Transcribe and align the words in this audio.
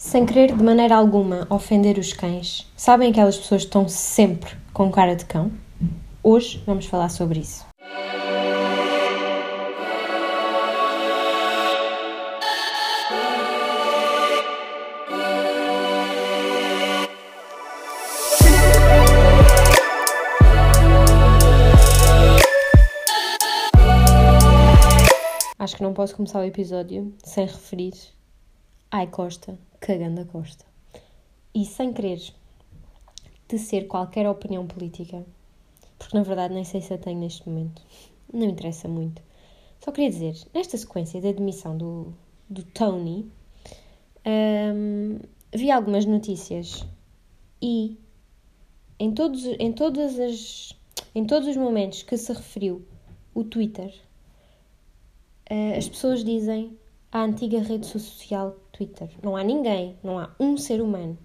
Sem 0.00 0.24
querer 0.24 0.56
de 0.56 0.62
maneira 0.62 0.94
alguma 0.94 1.44
ofender 1.50 1.98
os 1.98 2.12
cães, 2.12 2.70
sabem 2.76 3.10
aquelas 3.10 3.36
pessoas 3.36 3.62
que 3.62 3.66
estão 3.66 3.88
sempre 3.88 4.56
com 4.72 4.92
cara 4.92 5.16
de 5.16 5.24
cão? 5.24 5.50
Hoje 6.22 6.62
vamos 6.64 6.86
falar 6.86 7.08
sobre 7.08 7.40
isso. 7.40 7.66
Acho 25.58 25.76
que 25.76 25.82
não 25.82 25.92
posso 25.92 26.14
começar 26.14 26.38
o 26.38 26.44
episódio 26.44 27.12
sem 27.24 27.46
referir 27.46 27.94
Ai 28.92 29.06
Costa, 29.08 29.58
cagando 29.80 30.20
a 30.20 30.24
Costa. 30.24 30.64
E 31.54 31.64
sem 31.64 31.92
querer 31.92 32.20
tecer 33.46 33.86
qualquer 33.86 34.28
opinião 34.28 34.66
política, 34.66 35.24
porque 35.98 36.16
na 36.16 36.22
verdade 36.22 36.54
nem 36.54 36.64
sei 36.64 36.80
se 36.80 36.92
a 36.92 36.98
tenho 36.98 37.18
neste 37.18 37.48
momento, 37.48 37.82
não 38.32 38.46
interessa 38.46 38.86
muito. 38.86 39.22
Só 39.80 39.92
queria 39.92 40.10
dizer, 40.10 40.36
nesta 40.54 40.76
sequência 40.76 41.20
da 41.20 41.32
demissão 41.32 41.76
do, 41.76 42.12
do 42.48 42.62
Tony, 42.62 43.30
hum, 44.26 45.18
vi 45.54 45.70
algumas 45.70 46.04
notícias 46.04 46.84
e 47.62 47.96
em 48.98 49.12
todos, 49.12 49.44
em 49.44 49.72
todas 49.72 50.18
as 50.18 50.78
em 51.14 51.24
todos 51.24 51.48
os 51.48 51.56
momentos 51.56 52.02
que 52.02 52.16
se 52.16 52.32
referiu 52.32 52.86
o 53.34 53.42
Twitter, 53.44 53.92
uh, 55.50 55.76
as 55.76 55.88
pessoas 55.88 56.24
dizem 56.24 56.76
a 57.10 57.22
antiga 57.22 57.60
rede 57.60 57.86
social 57.86 58.56
Twitter. 58.78 59.10
Não 59.24 59.36
há 59.36 59.42
ninguém, 59.42 59.96
não 60.04 60.20
há 60.20 60.30
um 60.38 60.56
ser 60.56 60.80
humano 60.80 61.18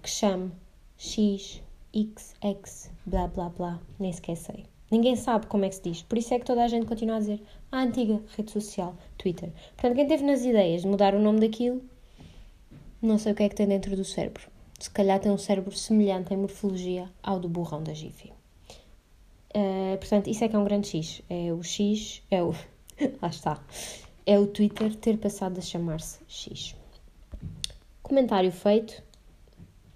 que 0.00 0.08
chame 0.08 0.52
X, 0.96 1.60
X, 1.92 2.36
X, 2.40 2.90
blá 3.04 3.26
blá 3.26 3.48
blá, 3.48 3.80
nem 3.98 4.12
sequer 4.12 4.36
sei. 4.36 4.64
Ninguém 4.88 5.16
sabe 5.16 5.46
como 5.46 5.64
é 5.64 5.68
que 5.68 5.74
se 5.74 5.82
diz. 5.82 6.02
Por 6.02 6.16
isso 6.16 6.32
é 6.32 6.38
que 6.38 6.44
toda 6.44 6.62
a 6.62 6.68
gente 6.68 6.86
continua 6.86 7.16
a 7.16 7.18
dizer 7.18 7.42
a 7.72 7.82
antiga 7.82 8.20
rede 8.36 8.52
social 8.52 8.94
Twitter. 9.18 9.50
Portanto, 9.76 9.96
quem 9.96 10.06
teve 10.06 10.24
nas 10.24 10.44
ideias 10.44 10.82
de 10.82 10.88
mudar 10.88 11.14
o 11.16 11.20
nome 11.20 11.40
daquilo, 11.40 11.82
não 13.02 13.18
sei 13.18 13.32
o 13.32 13.34
que 13.34 13.42
é 13.42 13.48
que 13.48 13.56
tem 13.56 13.66
dentro 13.66 13.96
do 13.96 14.04
cérebro. 14.04 14.48
Se 14.78 14.88
calhar 14.88 15.18
tem 15.18 15.32
um 15.32 15.38
cérebro 15.38 15.76
semelhante 15.76 16.32
em 16.32 16.36
morfologia 16.36 17.10
ao 17.20 17.40
do 17.40 17.48
burrão 17.48 17.82
da 17.82 17.92
Jiffy. 17.92 18.32
Uh, 19.52 19.98
portanto, 19.98 20.30
isso 20.30 20.44
é 20.44 20.48
que 20.48 20.54
é 20.54 20.58
um 20.58 20.64
grande 20.64 20.88
X. 20.88 21.22
É 21.28 21.52
o 21.52 21.60
X, 21.60 22.22
é 22.30 22.40
o. 22.40 22.52
Lá 23.20 23.28
está 23.28 23.60
é 24.26 24.38
o 24.38 24.46
Twitter 24.46 24.94
ter 24.94 25.18
passado 25.18 25.58
a 25.58 25.60
chamar-se 25.60 26.20
X. 26.28 26.76
Comentário 28.10 28.50
feito. 28.50 29.00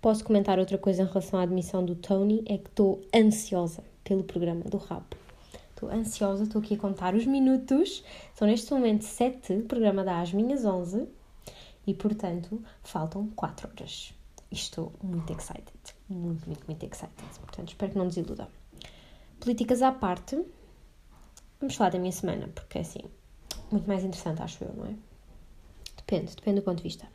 Posso 0.00 0.22
comentar 0.22 0.60
outra 0.60 0.78
coisa 0.78 1.02
em 1.02 1.04
relação 1.04 1.40
à 1.40 1.42
admissão 1.42 1.84
do 1.84 1.96
Tony? 1.96 2.44
É 2.46 2.58
que 2.58 2.68
estou 2.68 3.02
ansiosa 3.12 3.82
pelo 4.04 4.22
programa 4.22 4.62
do 4.66 4.76
Rap. 4.76 5.16
Estou 5.70 5.90
ansiosa, 5.90 6.44
estou 6.44 6.62
aqui 6.62 6.74
a 6.74 6.78
contar 6.78 7.16
os 7.16 7.26
minutos. 7.26 8.04
São 8.32 8.46
neste 8.46 8.72
momento 8.72 9.02
7, 9.02 9.54
o 9.54 9.62
programa 9.64 10.04
dá 10.04 10.20
às 10.20 10.32
minhas 10.32 10.64
11 10.64 11.08
e, 11.88 11.92
portanto, 11.92 12.62
faltam 12.84 13.26
4 13.30 13.68
horas. 13.68 14.14
estou 14.48 14.92
muito 15.02 15.32
excited. 15.32 15.72
Muito, 16.08 16.46
muito, 16.46 16.64
muito 16.68 16.86
excited. 16.86 17.40
Portanto, 17.40 17.70
espero 17.70 17.90
que 17.90 17.98
não 17.98 18.06
desiludam. 18.06 18.46
Políticas 19.40 19.82
à 19.82 19.90
parte, 19.90 20.40
vamos 21.58 21.74
falar 21.74 21.90
da 21.90 21.98
minha 21.98 22.12
semana, 22.12 22.46
porque 22.54 22.78
assim, 22.78 23.00
muito 23.72 23.88
mais 23.88 24.04
interessante, 24.04 24.40
acho 24.40 24.62
eu, 24.62 24.72
não 24.72 24.86
é? 24.86 24.94
Depende, 26.06 26.36
depende 26.36 26.60
do 26.60 26.64
ponto 26.64 26.76
de 26.78 26.82
vista. 26.82 27.08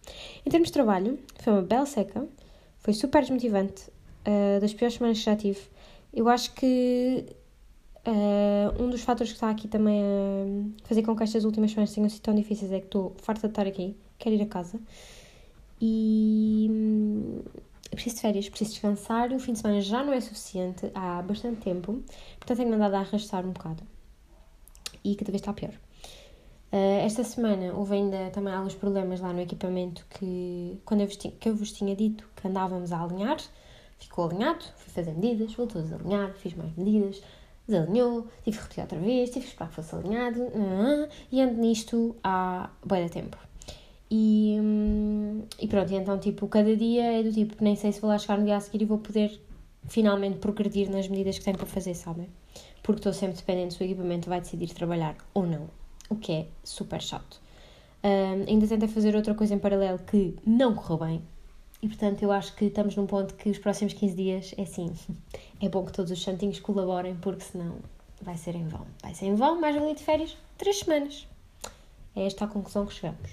Em 0.46 0.50
termos 0.50 0.70
de 0.70 0.74
trabalho, 0.74 1.20
foi 1.36 1.54
uma 1.54 1.62
bela 1.62 1.86
seca, 1.86 2.28
foi 2.80 2.94
super 2.94 3.22
desmotivante, 3.22 3.90
uh, 4.26 4.60
das 4.60 4.74
piores 4.74 4.96
semanas 4.96 5.20
que 5.20 5.26
já 5.26 5.36
tive. 5.36 5.60
Eu 6.12 6.28
acho 6.28 6.54
que 6.56 7.26
uh, 8.08 8.84
um 8.84 8.90
dos 8.90 9.02
fatores 9.02 9.32
que 9.32 9.38
está 9.38 9.50
aqui 9.50 9.68
também 9.68 10.02
a 10.02 10.88
fazer 10.88 11.04
com 11.04 11.16
que 11.16 11.24
estas 11.24 11.46
últimas 11.46 11.72
semanas 11.72 11.94
tenham 11.94 12.10
sido 12.10 12.22
tão 12.22 12.34
difíceis 12.34 12.72
é 12.72 12.80
que 12.80 12.86
estou 12.86 13.16
farta 13.22 13.48
de 13.48 13.52
estar 13.52 13.68
aqui, 13.68 13.96
quero 14.18 14.36
ir 14.36 14.42
a 14.42 14.48
casa 14.48 14.80
e 15.82 16.68
hum, 16.70 17.42
preciso 17.92 18.16
de 18.16 18.22
férias, 18.22 18.50
preciso 18.50 18.72
descansar. 18.72 19.32
O 19.32 19.40
fim 19.40 19.54
de 19.54 19.60
semana 19.60 19.82
já 19.82 20.04
não 20.04 20.14
é 20.14 20.20
suficiente 20.20 20.90
há 20.94 21.22
bastante 21.22 21.62
tempo, 21.62 22.04
portanto 22.40 22.58
tenho 22.58 22.70
mandado 22.70 22.96
a 22.96 23.00
arrastar 23.00 23.46
um 23.46 23.52
bocado 23.52 23.84
e 25.04 25.16
cada 25.16 25.32
vez 25.32 25.42
está 25.42 25.54
pior. 25.54 25.74
Uh, 26.72 27.04
esta 27.04 27.24
semana 27.24 27.74
houve 27.74 27.96
ainda 27.96 28.30
também 28.30 28.54
alguns 28.54 28.76
problemas 28.76 29.20
lá 29.20 29.34
no 29.34 29.42
equipamento 29.42 30.06
que, 30.08 30.80
quando 30.86 31.02
eu 31.02 31.08
vos, 31.08 31.18
tinha, 31.18 31.34
que 31.34 31.50
eu 31.50 31.56
vos 31.56 31.72
tinha 31.72 31.96
dito 31.96 32.30
que 32.36 32.48
andávamos 32.48 32.92
a 32.92 33.02
alinhar, 33.02 33.38
ficou 33.98 34.26
alinhado, 34.26 34.64
fui 34.78 34.94
fazer 34.94 35.12
medidas, 35.14 35.52
voltou 35.56 35.82
a 35.82 35.84
desalinhar, 35.84 36.32
fiz 36.36 36.54
mais 36.54 36.72
medidas, 36.76 37.24
desalinhou, 37.68 38.28
tive 38.44 38.58
que 38.58 38.64
retirar 38.64 38.84
outra 38.84 39.00
vez, 39.00 39.30
tive 39.32 39.46
que 39.46 39.52
esperar 39.52 39.70
que 39.70 39.76
fosse 39.76 39.96
alinhado, 39.96 40.42
uh, 40.42 41.10
e 41.32 41.42
ando 41.42 41.60
nisto 41.60 42.16
há 42.24 42.70
bem 42.86 43.06
de 43.06 43.12
tempo. 43.14 43.38
E, 44.12 44.58
hum, 44.62 45.44
e 45.60 45.68
pronto, 45.68 45.92
e 45.92 45.96
então 45.96 46.20
tipo, 46.20 46.48
cada 46.48 46.76
dia 46.76 47.20
é 47.20 47.24
do 47.24 47.32
tipo, 47.32 47.56
nem 47.64 47.76
sei 47.76 47.92
se 47.92 48.00
vou 48.00 48.12
lá 48.12 48.20
chegar 48.20 48.38
no 48.38 48.46
dia 48.46 48.58
a 48.58 48.60
seguir 48.60 48.84
e 48.84 48.86
vou 48.86 49.00
poder 49.00 49.42
finalmente 49.88 50.38
progredir 50.38 50.90
nas 50.92 51.08
medidas 51.08 51.40
que 51.40 51.46
tenho 51.46 51.58
para 51.58 51.66
fazer, 51.66 51.96
sabem? 51.96 52.30
Porque 52.84 53.00
estou 53.00 53.14
sempre 53.14 53.38
dependente 53.38 53.74
se 53.74 53.82
o 53.82 53.86
equipamento 53.86 54.30
vai 54.30 54.40
decidir 54.40 54.68
trabalhar 54.68 55.16
ou 55.34 55.48
não 55.48 55.80
o 56.10 56.16
que 56.16 56.32
é 56.32 56.48
super 56.64 57.02
chato. 57.02 57.40
Um, 58.04 58.50
ainda 58.50 58.68
tentei 58.68 58.88
fazer 58.88 59.16
outra 59.16 59.34
coisa 59.36 59.54
em 59.54 59.60
paralelo 59.60 60.00
que 60.00 60.36
não 60.46 60.74
correu 60.74 60.98
bem, 60.98 61.22
e 61.82 61.88
portanto 61.88 62.24
eu 62.24 62.32
acho 62.32 62.56
que 62.56 62.66
estamos 62.66 62.96
num 62.96 63.06
ponto 63.06 63.36
que 63.36 63.50
os 63.50 63.58
próximos 63.58 63.94
15 63.94 64.16
dias 64.16 64.54
é 64.58 64.64
assim: 64.64 64.92
é 65.62 65.70
bom 65.70 65.86
que 65.86 65.92
todos 65.92 66.12
os 66.12 66.22
santinhos 66.22 66.60
colaborem, 66.60 67.16
porque 67.16 67.44
senão 67.44 67.78
vai 68.22 68.38
ser 68.38 68.56
em 68.56 68.68
vão. 68.68 68.86
Vai 69.02 69.14
ser 69.14 69.26
em 69.26 69.36
vão, 69.36 69.60
mais 69.60 69.76
ali 69.78 69.96
de 69.96 70.04
férias, 70.04 70.36
3 70.58 70.80
semanas. 70.80 71.28
É 72.16 72.26
esta 72.26 72.46
a 72.46 72.48
conclusão 72.48 72.86
que 72.86 72.94
chegamos. 72.94 73.30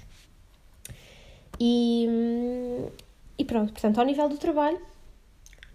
E, 1.59 2.07
e 3.39 3.45
pronto, 3.45 3.73
portanto, 3.73 3.99
ao 3.99 4.05
nível 4.05 4.29
do 4.29 4.37
trabalho, 4.37 4.81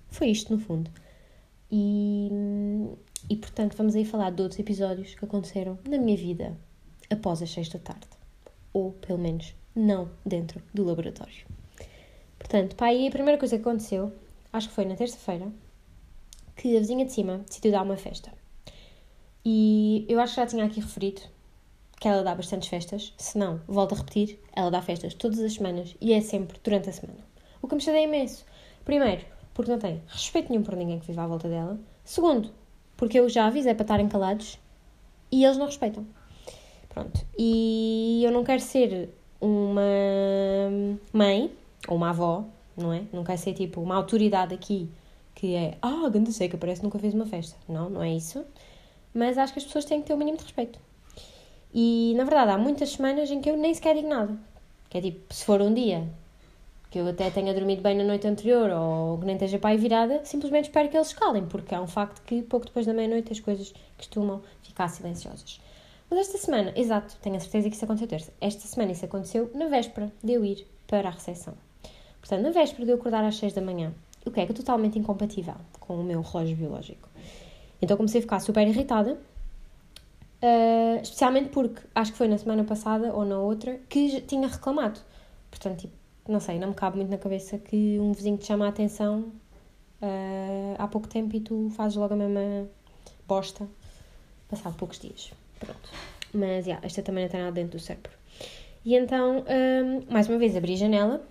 foi 0.09 0.27
isto 0.27 0.53
no 0.53 0.59
fundo. 0.59 0.89
E, 1.71 2.29
e 3.29 3.35
portanto, 3.35 3.75
vamos 3.75 3.95
aí 3.95 4.05
falar 4.05 4.31
de 4.31 4.41
outros 4.41 4.59
episódios 4.59 5.15
que 5.15 5.25
aconteceram 5.25 5.79
na 5.87 5.97
minha 5.97 6.15
vida 6.15 6.55
após 7.11 7.41
as 7.41 7.51
6 7.51 7.69
da 7.69 7.79
tarde. 7.79 8.07
Ou, 8.73 8.93
pelo 8.93 9.19
menos, 9.19 9.53
não 9.75 10.09
dentro 10.25 10.61
do 10.73 10.83
laboratório. 10.83 11.45
Portanto, 12.37 12.75
pá, 12.75 12.87
aí 12.87 13.07
a 13.07 13.11
primeira 13.11 13.37
coisa 13.37 13.57
que 13.57 13.61
aconteceu, 13.61 14.11
acho 14.51 14.69
que 14.69 14.75
foi 14.75 14.85
na 14.85 14.95
terça-feira, 14.95 15.51
que 16.55 16.75
a 16.75 16.79
vizinha 16.79 17.05
de 17.05 17.11
cima 17.11 17.39
decidiu 17.39 17.71
dar 17.71 17.83
uma 17.83 17.97
festa. 17.97 18.31
E 19.43 20.05
eu 20.07 20.19
acho 20.19 20.35
que 20.35 20.41
já 20.41 20.47
tinha 20.47 20.65
aqui 20.65 20.79
referido 20.79 21.21
que 21.99 22.07
ela 22.07 22.23
dá 22.23 22.33
bastantes 22.33 22.67
festas. 22.67 23.13
Se 23.17 23.37
não, 23.37 23.61
volto 23.67 23.93
a 23.93 23.97
repetir, 23.97 24.39
ela 24.53 24.71
dá 24.71 24.81
festas 24.81 25.13
todas 25.13 25.39
as 25.39 25.53
semanas 25.53 25.95
e 26.01 26.13
é 26.13 26.21
sempre 26.21 26.59
durante 26.63 26.89
a 26.89 26.93
semana. 26.93 27.19
O 27.61 27.67
que 27.67 27.75
me 27.75 27.81
chateia 27.81 28.05
imenso. 28.05 28.43
Primeiro, 28.83 29.23
porque 29.53 29.71
não 29.71 29.77
tem 29.77 30.01
respeito 30.07 30.49
nenhum 30.49 30.63
por 30.63 30.75
ninguém 30.75 30.99
que 30.99 31.07
vive 31.07 31.19
à 31.19 31.27
volta 31.27 31.47
dela. 31.47 31.79
Segundo, 32.03 32.51
porque 32.97 33.19
eu 33.19 33.29
já 33.29 33.45
avisei 33.45 33.73
para 33.73 33.83
estarem 33.83 34.09
calados 34.09 34.59
e 35.31 35.45
eles 35.45 35.57
não 35.57 35.67
respeitam. 35.67 36.05
Pronto. 36.93 37.25
E 37.37 38.21
eu 38.23 38.31
não 38.31 38.43
quero 38.43 38.61
ser 38.61 39.09
uma 39.39 39.81
mãe 41.13 41.51
ou 41.87 41.95
uma 41.95 42.09
avó, 42.09 42.45
não 42.77 42.91
é? 42.93 43.03
Não 43.13 43.23
quero 43.23 43.37
ser 43.37 43.53
tipo 43.53 43.81
uma 43.81 43.95
autoridade 43.95 44.53
aqui 44.53 44.89
que 45.33 45.55
é 45.55 45.77
ah, 45.81 46.07
ganda 46.09 46.31
seca, 46.31 46.57
parece 46.57 46.81
que 46.81 46.85
nunca 46.85 46.99
fez 46.99 47.13
uma 47.13 47.25
festa. 47.25 47.57
Não, 47.67 47.89
não 47.89 48.03
é 48.03 48.13
isso. 48.13 48.43
Mas 49.13 49.37
acho 49.37 49.53
que 49.53 49.59
as 49.59 49.65
pessoas 49.65 49.85
têm 49.85 50.01
que 50.01 50.07
ter 50.07 50.13
o 50.13 50.17
mínimo 50.17 50.37
de 50.37 50.43
respeito. 50.43 50.79
E 51.73 52.13
na 52.17 52.25
verdade 52.25 52.51
há 52.51 52.57
muitas 52.57 52.89
semanas 52.89 53.31
em 53.31 53.39
que 53.41 53.49
eu 53.49 53.57
nem 53.57 53.73
sequer 53.73 53.95
digo 53.95 54.09
nada. 54.09 54.37
Que 54.89 54.97
é 54.97 55.01
tipo, 55.01 55.33
se 55.33 55.45
for 55.45 55.61
um 55.61 55.73
dia 55.73 56.07
que 56.89 56.99
eu 56.99 57.07
até 57.07 57.29
tenha 57.29 57.53
dormido 57.53 57.81
bem 57.81 57.95
na 57.95 58.03
noite 58.03 58.27
anterior 58.27 58.69
ou 58.69 59.17
que 59.17 59.25
nem 59.25 59.35
esteja 59.35 59.57
para 59.57 59.69
aí 59.69 59.77
virada, 59.77 60.25
simplesmente 60.25 60.65
espero 60.65 60.89
que 60.89 60.97
eles 60.97 61.07
escalem, 61.07 61.45
porque 61.45 61.73
é 61.73 61.79
um 61.79 61.87
facto 61.87 62.21
que 62.23 62.41
pouco 62.41 62.65
depois 62.65 62.85
da 62.85 62.93
meia-noite 62.93 63.31
as 63.31 63.39
coisas 63.39 63.73
costumam 63.97 64.41
ficar 64.61 64.89
silenciosas. 64.89 65.61
Mas 66.11 66.27
esta 66.27 66.37
semana, 66.37 66.73
exato, 66.75 67.15
tenho 67.21 67.37
a 67.37 67.39
certeza 67.39 67.69
que 67.69 67.75
isso 67.77 67.85
aconteceu 67.85 68.05
terça. 68.05 68.33
Esta 68.41 68.67
semana 68.67 68.91
isso 68.91 69.05
aconteceu 69.05 69.49
na 69.55 69.67
véspera 69.67 70.11
de 70.21 70.33
eu 70.33 70.43
ir 70.43 70.67
para 70.85 71.07
a 71.07 71.11
recepção. 71.11 71.53
Portanto, 72.19 72.41
na 72.41 72.51
véspera 72.51 72.83
de 72.83 72.91
eu 72.91 72.97
acordar 72.97 73.23
às 73.23 73.37
6 73.37 73.53
da 73.53 73.61
manhã, 73.61 73.93
o 74.25 74.29
que 74.29 74.41
é 74.41 74.45
que 74.45 74.51
é 74.51 74.55
totalmente 74.55 74.99
incompatível 74.99 75.55
com 75.79 75.95
o 75.95 76.03
meu 76.03 76.19
relógio 76.21 76.57
biológico. 76.57 77.07
Então 77.81 77.95
comecei 77.95 78.19
a 78.19 78.21
ficar 78.21 78.41
super 78.41 78.67
irritada, 78.67 79.13
uh, 79.13 81.01
especialmente 81.01 81.47
porque 81.47 81.81
acho 81.95 82.11
que 82.11 82.17
foi 82.17 82.27
na 82.27 82.37
semana 82.37 82.65
passada 82.65 83.13
ou 83.13 83.23
na 83.23 83.39
outra 83.39 83.79
que 83.87 84.19
tinha 84.19 84.49
reclamado. 84.49 84.99
Portanto, 85.49 85.79
tipo, 85.79 85.93
não 86.27 86.41
sei, 86.41 86.59
não 86.59 86.67
me 86.67 86.75
cabe 86.75 86.97
muito 86.97 87.09
na 87.09 87.17
cabeça 87.17 87.57
que 87.57 87.97
um 88.01 88.11
vizinho 88.11 88.35
te 88.35 88.47
chama 88.47 88.65
a 88.65 88.69
atenção 88.69 89.31
uh, 90.01 90.75
há 90.77 90.87
pouco 90.89 91.07
tempo 91.07 91.33
e 91.37 91.39
tu 91.39 91.69
fazes 91.69 91.95
logo 91.95 92.13
a 92.13 92.17
mesma 92.17 92.67
bosta 93.25 93.65
passado 94.49 94.75
poucos 94.75 94.99
dias. 94.99 95.31
Pronto. 95.61 95.89
Mas, 96.33 96.65
yeah, 96.65 96.85
esta 96.85 97.01
também 97.01 97.23
não 97.23 97.31
tem 97.31 97.39
nada 97.39 97.53
dentro 97.53 97.77
do 97.77 97.79
cérebro. 97.79 98.11
E 98.83 98.95
então, 98.95 99.45
um, 99.47 100.11
mais 100.11 100.27
uma 100.27 100.37
vez, 100.37 100.55
abri 100.55 100.73
a 100.73 100.77
janela 100.77 101.21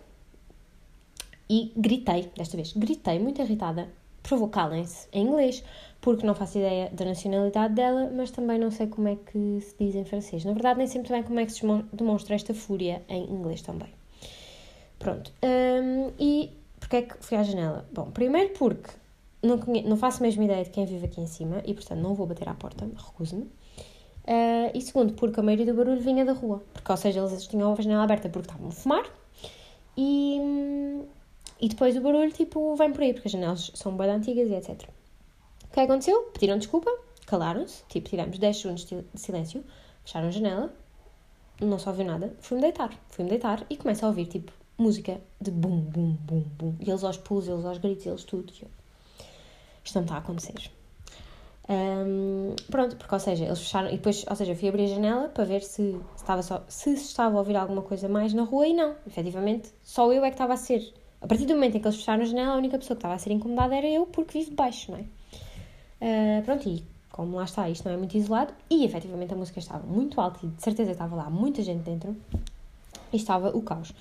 e 1.49 1.73
gritei, 1.77 2.31
desta 2.37 2.56
vez, 2.56 2.73
gritei 2.75 3.19
muito 3.19 3.43
irritada, 3.43 3.88
provocalem-se 4.23 5.09
em 5.12 5.27
inglês, 5.27 5.65
porque 6.00 6.25
não 6.25 6.35
faço 6.35 6.59
ideia 6.59 6.88
da 6.91 7.05
nacionalidade 7.05 7.75
dela, 7.75 8.11
mas 8.15 8.31
também 8.31 8.59
não 8.59 8.71
sei 8.71 8.87
como 8.87 9.09
é 9.09 9.17
que 9.17 9.61
se 9.61 9.75
diz 9.79 9.97
em 9.97 10.05
francês. 10.05 10.44
Na 10.44 10.53
verdade, 10.53 10.79
nem 10.79 10.87
sempre 10.87 11.11
bem 11.11 11.23
como 11.23 11.41
é 11.41 11.47
que 11.47 11.53
se 11.53 11.62
demonstra 11.93 12.37
esta 12.37 12.55
fúria 12.55 13.03
em 13.09 13.25
inglês 13.25 13.62
também. 13.62 13.88
Pronto. 14.99 15.32
Um, 15.43 16.12
e 16.19 16.50
porquê 16.79 16.97
é 16.97 17.03
que 17.03 17.17
fui 17.21 17.37
à 17.37 17.43
janela? 17.43 17.85
Bom, 17.93 18.11
primeiro 18.11 18.50
porque 18.50 18.91
não, 19.43 19.59
não 19.85 19.97
faço 19.97 20.23
a 20.23 20.27
mesma 20.27 20.44
ideia 20.44 20.62
de 20.62 20.71
quem 20.71 20.85
vive 20.85 21.06
aqui 21.06 21.21
em 21.21 21.27
cima 21.27 21.62
e, 21.67 21.75
portanto, 21.75 21.99
não 21.99 22.15
vou 22.15 22.27
bater 22.27 22.49
à 22.49 22.55
porta, 22.55 22.88
recuso-me. 22.97 23.50
Uh, 24.31 24.71
e 24.73 24.81
segundo, 24.81 25.15
porque 25.15 25.41
a 25.41 25.43
maioria 25.43 25.67
do 25.67 25.75
barulho 25.75 26.00
vinha 26.00 26.25
da 26.25 26.32
rua. 26.32 26.62
Porque, 26.73 26.93
ou 26.93 26.97
seja, 26.97 27.19
eles 27.19 27.49
tinham 27.49 27.73
a 27.73 27.82
janela 27.82 28.05
aberta 28.05 28.29
porque 28.29 28.47
estavam 28.49 28.69
a 28.69 28.71
fumar 28.71 29.05
e, 29.97 30.38
e 31.61 31.69
depois 31.69 31.97
o 31.97 32.00
barulho, 32.00 32.31
tipo, 32.31 32.77
vem 32.77 32.93
por 32.93 33.03
aí, 33.03 33.12
porque 33.12 33.27
as 33.27 33.32
janelas 33.32 33.73
são 33.75 33.97
bem 33.97 34.09
antigas 34.09 34.49
e 34.49 34.55
etc. 34.55 34.88
O 35.65 35.73
que 35.73 35.81
aconteceu? 35.81 36.31
Pediram 36.32 36.59
desculpa, 36.59 36.91
calaram-se, 37.27 37.82
tipo, 37.88 38.09
tivemos 38.09 38.38
10 38.38 38.56
segundos 38.56 38.85
de 38.85 39.05
silêncio, 39.17 39.65
fecharam 40.05 40.29
a 40.29 40.31
janela, 40.31 40.73
não 41.61 41.81
só 41.81 41.91
ouviu 41.91 42.05
nada, 42.05 42.32
fui-me 42.38 42.62
deitar. 42.62 42.97
Fui-me 43.09 43.31
deitar 43.31 43.67
e 43.69 43.77
começo 43.77 44.05
a 44.05 44.09
ouvir, 44.09 44.27
tipo, 44.27 44.53
música 44.79 45.21
de 45.41 45.50
bum, 45.50 45.81
bum, 45.81 46.17
bum, 46.21 46.44
bum. 46.56 46.77
E 46.79 46.88
eles 46.88 47.03
aos 47.03 47.17
pulos, 47.17 47.49
eles 47.49 47.65
aos 47.65 47.79
gritos, 47.79 48.06
eles 48.06 48.23
tudo. 48.23 48.53
Eu, 48.62 48.69
isto 49.85 49.97
não 49.97 50.03
está 50.03 50.15
a 50.15 50.19
acontecer. 50.19 50.71
Um, 51.68 52.56
pronto, 52.68 52.96
porque, 52.96 53.14
ou 53.14 53.20
seja, 53.20 53.44
eles 53.44 53.60
fecharam, 53.60 53.88
e 53.88 53.92
depois, 53.92 54.24
ou 54.28 54.34
seja, 54.34 54.52
eu 54.52 54.56
fui 54.56 54.68
abrir 54.68 54.84
a 54.84 54.88
janela 54.88 55.28
para 55.28 55.44
ver 55.44 55.62
se, 55.62 55.96
estava 56.16 56.42
só, 56.42 56.64
se 56.68 56.94
estava 56.94 57.36
a 57.36 57.38
ouvir 57.38 57.56
alguma 57.56 57.82
coisa 57.82 58.08
mais 58.08 58.34
na 58.34 58.42
rua 58.42 58.66
e 58.66 58.74
não, 58.74 58.96
efetivamente, 59.06 59.72
só 59.82 60.12
eu 60.12 60.24
é 60.24 60.30
que 60.30 60.34
estava 60.34 60.54
a 60.54 60.56
ser. 60.56 60.92
A 61.20 61.26
partir 61.26 61.46
do 61.46 61.54
momento 61.54 61.76
em 61.76 61.80
que 61.80 61.86
eles 61.86 61.98
fecharam 61.98 62.22
a 62.22 62.26
janela, 62.26 62.54
a 62.54 62.56
única 62.56 62.78
pessoa 62.78 62.96
que 62.96 63.00
estava 63.00 63.14
a 63.14 63.18
ser 63.18 63.30
incomodada 63.30 63.76
era 63.76 63.86
eu, 63.86 64.06
porque 64.06 64.38
vivo 64.38 64.50
de 64.50 64.56
baixo, 64.56 64.90
não 64.90 64.98
é? 64.98 65.02
Uh, 66.02 66.42
pronto, 66.44 66.68
e 66.68 66.82
como 67.10 67.36
lá 67.36 67.44
está, 67.44 67.68
isto 67.68 67.84
não 67.84 67.94
é 67.94 67.96
muito 67.96 68.16
isolado, 68.16 68.52
e 68.68 68.84
efetivamente 68.84 69.32
a 69.32 69.36
música 69.36 69.58
estava 69.58 69.86
muito 69.86 70.20
alta 70.20 70.40
e 70.44 70.48
de 70.48 70.62
certeza 70.62 70.92
estava 70.92 71.14
lá 71.14 71.30
muita 71.30 71.62
gente 71.62 71.82
dentro, 71.82 72.16
e 73.12 73.16
estava 73.16 73.56
o 73.56 73.62
caos. 73.62 73.92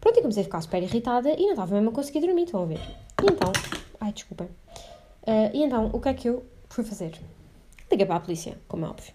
Pronto, 0.00 0.18
e 0.18 0.22
comecei 0.22 0.42
a 0.42 0.44
ficar 0.44 0.60
super 0.60 0.82
irritada 0.82 1.30
e 1.30 1.42
não 1.42 1.50
estava 1.50 1.74
mesmo 1.74 1.90
a 1.90 1.92
conseguir 1.92 2.20
dormir, 2.20 2.44
estão 2.44 2.62
a 2.62 2.66
ver? 2.66 2.80
E 3.22 3.26
então, 3.26 3.52
ai, 4.00 4.12
desculpem. 4.12 4.46
Uh, 4.46 5.50
e 5.52 5.64
então, 5.64 5.90
o 5.92 6.00
que 6.00 6.08
é 6.08 6.14
que 6.14 6.28
eu 6.28 6.44
fui 6.74 6.84
fazer? 6.84 7.12
Liguei 7.90 8.06
para 8.06 8.16
a 8.16 8.20
polícia, 8.20 8.58
como 8.66 8.84
é 8.84 8.88
óbvio. 8.88 9.14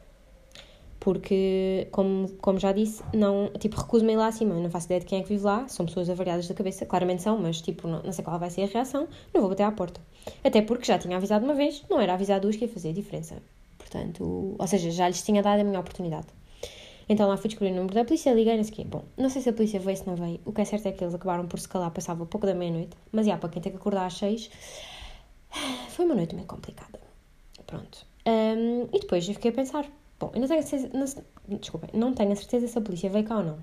Porque, 0.99 1.87
como, 1.91 2.29
como 2.41 2.59
já 2.59 2.71
disse, 2.71 3.03
não, 3.13 3.49
tipo, 3.57 3.77
recuso-me 3.77 4.15
lá 4.15 4.27
acima. 4.27 4.55
Não 4.55 4.69
faço 4.69 4.87
ideia 4.87 4.99
de 4.99 5.05
quem 5.05 5.19
é 5.19 5.23
que 5.23 5.29
vive 5.29 5.43
lá. 5.43 5.67
São 5.67 5.85
pessoas 5.85 6.09
avariadas 6.09 6.47
da 6.47 6.53
cabeça, 6.53 6.85
claramente 6.85 7.21
são, 7.21 7.37
mas, 7.37 7.61
tipo, 7.61 7.87
não, 7.87 8.01
não 8.03 8.11
sei 8.11 8.23
qual 8.23 8.37
vai 8.37 8.49
ser 8.49 8.63
a 8.63 8.65
reação. 8.65 9.07
Não 9.33 9.41
vou 9.41 9.49
bater 9.49 9.63
à 9.63 9.71
porta. 9.71 10.01
Até 10.43 10.61
porque 10.61 10.85
já 10.85 10.97
tinha 10.97 11.15
avisado 11.17 11.45
uma 11.45 11.53
vez, 11.53 11.83
não 11.89 11.99
era 11.99 12.13
avisar 12.13 12.39
duas 12.39 12.55
que 12.55 12.65
ia 12.65 12.69
fazer 12.69 12.89
a 12.89 12.93
diferença. 12.93 13.41
Portanto, 13.77 14.55
ou 14.57 14.67
seja, 14.67 14.91
já 14.91 15.07
lhes 15.07 15.23
tinha 15.23 15.41
dado 15.41 15.61
a 15.61 15.63
minha 15.63 15.79
oportunidade. 15.79 16.27
Então 17.07 17.27
lá 17.27 17.37
fui 17.37 17.47
descobrir 17.47 17.71
o 17.71 17.75
número 17.75 17.95
da 17.95 18.05
polícia, 18.05 18.33
liguei, 18.33 18.55
não 18.55 18.63
sei. 18.63 18.85
Bom, 18.85 19.03
não 19.17 19.29
sei 19.29 19.41
se 19.41 19.49
a 19.49 19.53
polícia 19.53 19.79
veio, 19.79 19.97
se 19.97 20.05
não 20.05 20.15
veio. 20.15 20.39
O 20.45 20.51
que 20.51 20.61
é 20.61 20.65
certo 20.65 20.85
é 20.87 20.91
que 20.91 21.03
eles 21.03 21.15
acabaram 21.15 21.47
por 21.47 21.59
se 21.59 21.67
calar, 21.67 21.91
passava 21.91 22.25
pouco 22.25 22.45
da 22.45 22.53
meia-noite. 22.53 22.95
Mas, 23.11 23.25
já, 23.25 23.37
para 23.37 23.49
quem 23.49 23.61
tem 23.61 23.71
que 23.71 23.77
acordar 23.77 24.05
às 24.05 24.13
seis, 24.15 24.49
foi 25.89 26.05
uma 26.05 26.13
noite 26.13 26.35
meio 26.35 26.45
complicada. 26.45 26.98
Pronto. 27.69 28.03
Um, 28.25 28.89
e 28.91 28.99
depois 28.99 29.27
eu 29.27 29.35
fiquei 29.35 29.51
a 29.51 29.53
pensar, 29.53 29.85
bom, 30.19 30.31
eu 30.33 30.41
não 30.41 30.47
tenho 30.47 30.59
a 30.59 30.63
certeza, 30.63 30.89
não, 30.97 31.57
desculpa, 31.59 31.87
não 31.93 32.13
tenho 32.13 32.31
a 32.31 32.35
certeza 32.35 32.67
se 32.67 32.77
a 32.77 32.81
polícia 32.81 33.09
veio 33.11 33.25
cá 33.25 33.37
ou 33.37 33.43
não. 33.43 33.59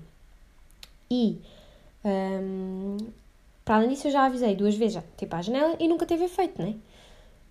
E, 1.11 1.41
um, 2.05 2.95
para 3.65 3.75
além 3.75 3.89
disso, 3.89 4.07
eu 4.07 4.11
já 4.11 4.25
avisei 4.25 4.55
duas 4.55 4.75
vezes, 4.75 4.93
já, 4.95 5.03
tipo, 5.17 5.35
à 5.35 5.41
janela, 5.41 5.75
e 5.77 5.89
nunca 5.89 6.05
teve 6.05 6.23
efeito, 6.23 6.61
né? 6.61 6.75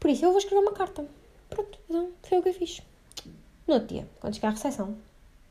Por 0.01 0.11
isso 0.11 0.25
eu 0.25 0.31
vou 0.31 0.39
escrever 0.39 0.63
uma 0.63 0.73
carta. 0.73 1.07
Pronto, 1.51 1.79
então 1.85 2.09
foi 2.23 2.39
o 2.39 2.43
que 2.43 2.49
eu 2.49 2.55
fiz. 2.55 2.81
No 3.69 3.75
outro 3.75 3.89
dia, 3.89 4.09
quando 4.19 4.35
chegar 4.35 4.49
à 4.49 4.53
recepção, 4.53 4.97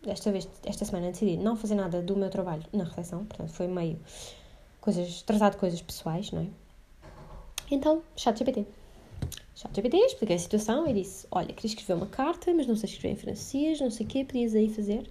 desta 0.02 0.32
vez, 0.32 0.48
esta 0.66 0.86
semana, 0.86 1.12
decidi 1.12 1.38
não 1.38 1.56
fazer 1.56 1.76
nada 1.76 2.02
do 2.02 2.16
meu 2.16 2.32
trabalho 2.32 2.64
na 2.74 2.84
recepção, 2.84 3.26
portanto 3.26 3.52
foi 3.52 3.68
meio 3.68 4.00
coisas, 4.82 5.22
tratar 5.22 5.50
de 5.50 5.58
coisas 5.58 5.82
pessoais, 5.84 6.32
não 6.32 6.42
é? 6.42 6.48
Então, 7.70 8.02
chat 8.16 8.38
GPT. 8.40 8.66
Chat 9.56 9.74
GPT, 9.74 9.98
expliquei 9.98 10.36
a 10.36 10.40
situação 10.40 10.88
e 10.88 10.94
disse, 10.94 11.26
olha, 11.32 11.48
queria 11.48 11.70
escrever 11.70 11.94
uma 11.94 12.08
carta, 12.08 12.54
mas 12.54 12.68
não 12.68 12.76
sei 12.76 12.90
escrever 12.90 13.14
em 13.14 13.18
francês, 13.18 13.80
não 13.80 13.90
sei 13.90 14.06
o 14.06 14.10
quê, 14.10 14.26
podias 14.26 14.54
aí 14.54 14.70
fazer. 14.70 15.10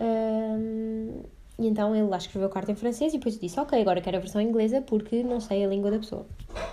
Um, 0.00 1.22
e 1.58 1.66
então 1.66 1.94
ele 1.96 2.08
lá 2.08 2.18
escreveu 2.18 2.48
a 2.48 2.50
carta 2.50 2.72
em 2.72 2.74
francês 2.76 3.14
e 3.14 3.18
depois 3.18 3.38
disse, 3.38 3.58
ok, 3.58 3.80
agora 3.80 4.00
quero 4.00 4.18
a 4.18 4.20
versão 4.20 4.40
inglesa 4.40 4.82
porque 4.82 5.22
não 5.22 5.40
sei 5.40 5.64
a 5.64 5.68
língua 5.68 5.90
da 5.90 5.98
pessoa. 5.98 6.26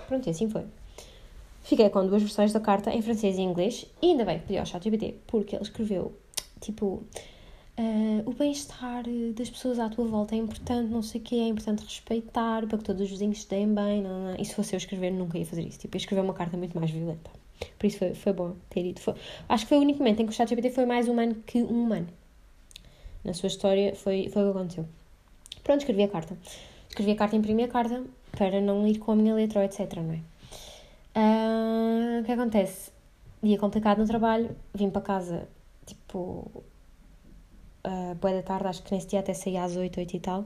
Pronto, 0.06 0.26
e 0.26 0.30
assim 0.30 0.48
foi. 0.48 0.64
Fiquei 1.62 1.88
com 1.88 2.06
duas 2.06 2.22
versões 2.22 2.52
da 2.52 2.60
carta 2.60 2.90
em 2.90 3.00
francês 3.00 3.38
e 3.38 3.40
inglês 3.40 3.86
e 4.02 4.10
ainda 4.10 4.24
bem 4.24 4.38
que 4.38 4.46
pedi 4.46 4.58
ao 4.58 4.66
chat 4.66 4.82
GPT 4.82 5.16
porque 5.26 5.56
ele 5.56 5.62
escreveu 5.62 6.12
Tipo, 6.60 7.02
uh, 7.78 8.28
o 8.28 8.32
bem-estar 8.32 9.04
das 9.34 9.50
pessoas 9.50 9.78
à 9.78 9.88
tua 9.88 10.04
volta 10.04 10.34
é 10.34 10.38
importante, 10.38 10.90
não 10.90 11.02
sei 11.02 11.20
o 11.20 11.24
quê, 11.24 11.36
é 11.36 11.48
importante 11.48 11.84
respeitar 11.84 12.66
para 12.66 12.78
que 12.78 12.84
todos 12.84 13.02
os 13.02 13.10
vizinhos 13.10 13.38
estejam 13.38 13.74
bem. 13.74 14.02
Não, 14.02 14.24
não. 14.24 14.36
E 14.38 14.44
se 14.44 14.54
fosse 14.54 14.74
eu 14.74 14.78
escrever, 14.78 15.10
nunca 15.10 15.38
ia 15.38 15.46
fazer 15.46 15.62
isso. 15.62 15.78
Tipo, 15.78 15.96
ia 15.96 16.00
escrever 16.00 16.22
uma 16.22 16.34
carta 16.34 16.56
muito 16.56 16.76
mais 16.78 16.90
violenta. 16.90 17.30
Por 17.78 17.86
isso 17.86 17.98
foi, 17.98 18.14
foi 18.14 18.32
bom 18.32 18.54
ter 18.68 18.84
ido. 18.86 19.00
Foi, 19.00 19.14
acho 19.48 19.64
que 19.64 19.68
foi 19.68 19.78
o 19.78 19.80
único 19.80 19.98
momento 19.98 20.20
em 20.20 20.26
que 20.26 20.32
o 20.32 20.34
ChatGPT 20.34 20.70
foi 20.70 20.86
mais 20.86 21.08
humano 21.08 21.34
que 21.46 21.62
um 21.62 21.84
humano. 21.84 22.08
Na 23.24 23.34
sua 23.34 23.48
história 23.48 23.94
foi, 23.94 24.28
foi 24.28 24.42
o 24.42 24.52
que 24.52 24.58
aconteceu. 24.58 24.86
Pronto, 25.62 25.80
escrevi 25.80 26.02
a 26.02 26.08
carta. 26.08 26.36
Escrevi 26.88 27.12
a 27.12 27.16
carta, 27.16 27.36
imprimi 27.36 27.64
a 27.64 27.68
carta 27.68 28.02
para 28.32 28.60
não 28.60 28.86
ir 28.86 28.98
com 28.98 29.12
a 29.12 29.16
minha 29.16 29.34
letra 29.34 29.60
ou 29.60 29.64
etc, 29.64 29.96
não 29.96 30.14
é? 30.14 30.20
Uh, 31.16 32.20
o 32.20 32.24
que 32.24 32.32
acontece? 32.32 32.90
Dia 33.42 33.58
complicado 33.58 33.98
no 33.98 34.06
trabalho, 34.06 34.56
vim 34.74 34.90
para 34.90 35.02
casa 35.02 35.48
tipo, 35.86 36.64
uh, 37.84 38.14
boa 38.16 38.34
da 38.34 38.42
tarde, 38.42 38.68
acho 38.68 38.82
que 38.82 38.94
nesse 38.94 39.08
dia 39.08 39.20
até 39.20 39.34
saía 39.34 39.64
às 39.64 39.76
8, 39.76 39.98
8 39.98 40.16
e 40.16 40.20
tal. 40.20 40.44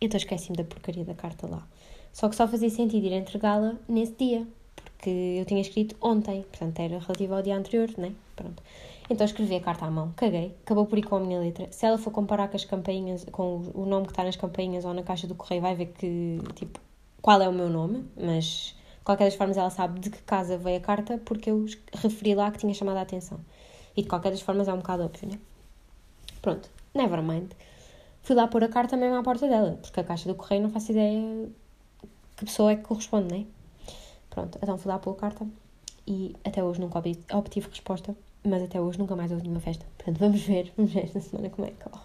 Então 0.00 0.16
esqueci-me 0.16 0.56
da 0.56 0.64
porcaria 0.64 1.04
da 1.04 1.14
carta 1.14 1.46
lá. 1.46 1.66
Só 2.12 2.28
que 2.28 2.36
só 2.36 2.48
fazia 2.48 2.70
sentido 2.70 3.06
ir 3.06 3.12
entregá-la 3.12 3.76
nesse 3.88 4.12
dia, 4.14 4.46
porque 4.74 5.10
eu 5.10 5.44
tinha 5.44 5.60
escrito 5.60 5.96
ontem, 6.00 6.42
portanto 6.42 6.80
era 6.80 6.98
relativo 6.98 7.34
ao 7.34 7.42
dia 7.42 7.56
anterior, 7.56 7.90
né? 7.96 8.12
Pronto. 8.34 8.62
Então 9.08 9.24
escrevi 9.24 9.56
a 9.56 9.60
carta 9.60 9.86
à 9.86 9.90
mão, 9.90 10.12
caguei, 10.16 10.54
acabou 10.62 10.86
por 10.86 10.98
ir 10.98 11.02
com 11.02 11.16
a 11.16 11.20
minha 11.20 11.40
letra. 11.40 11.68
Se 11.70 11.84
ela 11.84 11.98
for 11.98 12.12
comparar 12.12 12.48
com 12.48 12.56
as 12.56 12.64
campainhas, 12.64 13.24
com 13.30 13.62
o 13.74 13.84
nome 13.84 14.06
que 14.06 14.12
está 14.12 14.24
nas 14.24 14.36
campainhas 14.36 14.84
ou 14.84 14.94
na 14.94 15.02
caixa 15.02 15.26
do 15.26 15.34
correio, 15.34 15.60
vai 15.60 15.74
ver 15.74 15.86
que, 15.86 16.38
tipo, 16.54 16.80
qual 17.20 17.42
é 17.42 17.48
o 17.48 17.52
meu 17.52 17.68
nome, 17.68 18.04
mas 18.16 18.76
de 18.98 19.04
qualquer 19.04 19.24
das 19.24 19.34
formas 19.34 19.56
ela 19.56 19.70
sabe 19.70 19.98
de 20.00 20.10
que 20.10 20.22
casa 20.22 20.56
veio 20.56 20.78
a 20.78 20.80
carta 20.80 21.18
porque 21.24 21.50
eu 21.50 21.66
referi 21.94 22.34
lá 22.34 22.50
que 22.50 22.58
tinha 22.58 22.72
chamado 22.72 22.98
a 22.98 23.02
atenção. 23.02 23.40
E 23.96 24.02
de 24.02 24.08
qualquer 24.08 24.30
das 24.30 24.40
formas 24.40 24.68
é 24.68 24.72
um 24.72 24.78
bocado 24.78 25.02
óbvio, 25.02 25.28
né? 25.28 25.38
Pronto, 26.42 26.68
never 26.94 27.22
mind. 27.22 27.52
Fui 28.22 28.34
lá 28.34 28.46
pôr 28.46 28.64
a 28.64 28.68
carta 28.68 28.96
mesmo 28.96 29.16
à 29.16 29.22
porta 29.22 29.48
dela, 29.48 29.78
porque 29.80 30.00
a 30.00 30.04
caixa 30.04 30.28
do 30.28 30.34
correio 30.34 30.62
não 30.62 30.70
faço 30.70 30.92
ideia 30.92 31.48
que 32.36 32.44
pessoa 32.44 32.72
é 32.72 32.76
que 32.76 32.82
corresponde, 32.82 33.32
né? 33.32 33.46
Pronto, 34.28 34.58
então 34.62 34.78
fui 34.78 34.90
lá 34.90 34.98
pôr 34.98 35.12
a 35.12 35.16
carta 35.16 35.46
e 36.06 36.34
até 36.44 36.62
hoje 36.62 36.80
nunca 36.80 37.02
obtive 37.32 37.68
resposta, 37.68 38.14
mas 38.44 38.62
até 38.62 38.80
hoje 38.80 38.98
nunca 38.98 39.16
mais 39.16 39.30
houve 39.30 39.42
nenhuma 39.42 39.60
festa. 39.60 39.84
Portanto, 39.96 40.18
vamos 40.18 40.40
ver, 40.42 40.72
vamos 40.76 40.92
ver 40.92 41.04
esta 41.04 41.20
semana 41.20 41.50
como 41.50 41.66
é 41.66 41.70
que 41.70 41.88
corre. 41.88 42.04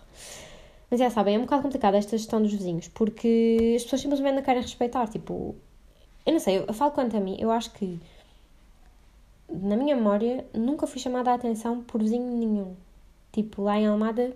Mas 0.90 1.00
já 1.00 1.10
sabem, 1.10 1.36
é 1.36 1.38
um 1.40 1.44
bocado 1.44 1.64
complicado 1.64 1.96
esta 1.96 2.18
gestão 2.18 2.42
dos 2.42 2.52
vizinhos, 2.52 2.88
porque 2.90 3.74
as 3.76 3.84
pessoas 3.84 4.02
simplesmente 4.02 4.36
não 4.36 4.44
querem 4.44 4.62
respeitar. 4.62 5.08
Tipo, 5.08 5.56
eu 6.26 6.34
não 6.34 6.40
sei, 6.40 6.64
eu 6.68 6.74
falo 6.74 6.92
quanto 6.92 7.16
a 7.18 7.20
mim, 7.20 7.38
eu 7.40 7.52
acho 7.52 7.72
que 7.72 8.00
na 9.50 9.76
minha 9.76 9.96
memória, 9.96 10.46
nunca 10.54 10.88
fui 10.88 11.00
chamada 11.00 11.32
a 11.32 11.36
atenção 11.36 11.82
por 11.82 12.02
vizinho 12.02 12.26
nenhum. 12.26 12.76
Tipo, 13.36 13.64
lá 13.64 13.78
em 13.78 13.86
Almada, 13.86 14.34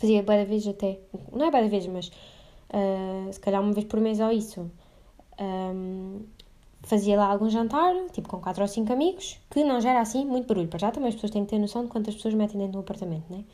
fazia 0.00 0.20
bem 0.20 0.44
vez 0.44 0.66
até, 0.66 0.98
não 1.32 1.46
é 1.46 1.50
bem 1.52 1.68
vez, 1.68 1.86
mas 1.86 2.08
uh, 2.08 3.32
se 3.32 3.38
calhar 3.38 3.62
uma 3.62 3.72
vez 3.72 3.86
por 3.86 4.00
mês 4.00 4.18
ou 4.18 4.32
isso. 4.32 4.68
Um, 5.40 6.22
fazia 6.82 7.16
lá 7.16 7.26
algum 7.26 7.48
jantar, 7.48 7.94
tipo 8.10 8.28
com 8.28 8.40
quatro 8.40 8.62
ou 8.62 8.68
cinco 8.68 8.92
amigos, 8.92 9.38
que 9.48 9.62
não 9.62 9.80
gera 9.80 10.00
assim 10.00 10.26
muito 10.26 10.48
barulho. 10.48 10.66
Para 10.66 10.80
já 10.80 10.90
também 10.90 11.10
as 11.10 11.14
pessoas 11.14 11.30
têm 11.30 11.44
que 11.44 11.50
ter 11.50 11.58
noção 11.60 11.84
de 11.84 11.88
quantas 11.88 12.16
pessoas 12.16 12.34
metem 12.34 12.58
dentro 12.58 12.72
do 12.72 12.78
apartamento, 12.80 13.30
né? 13.30 13.44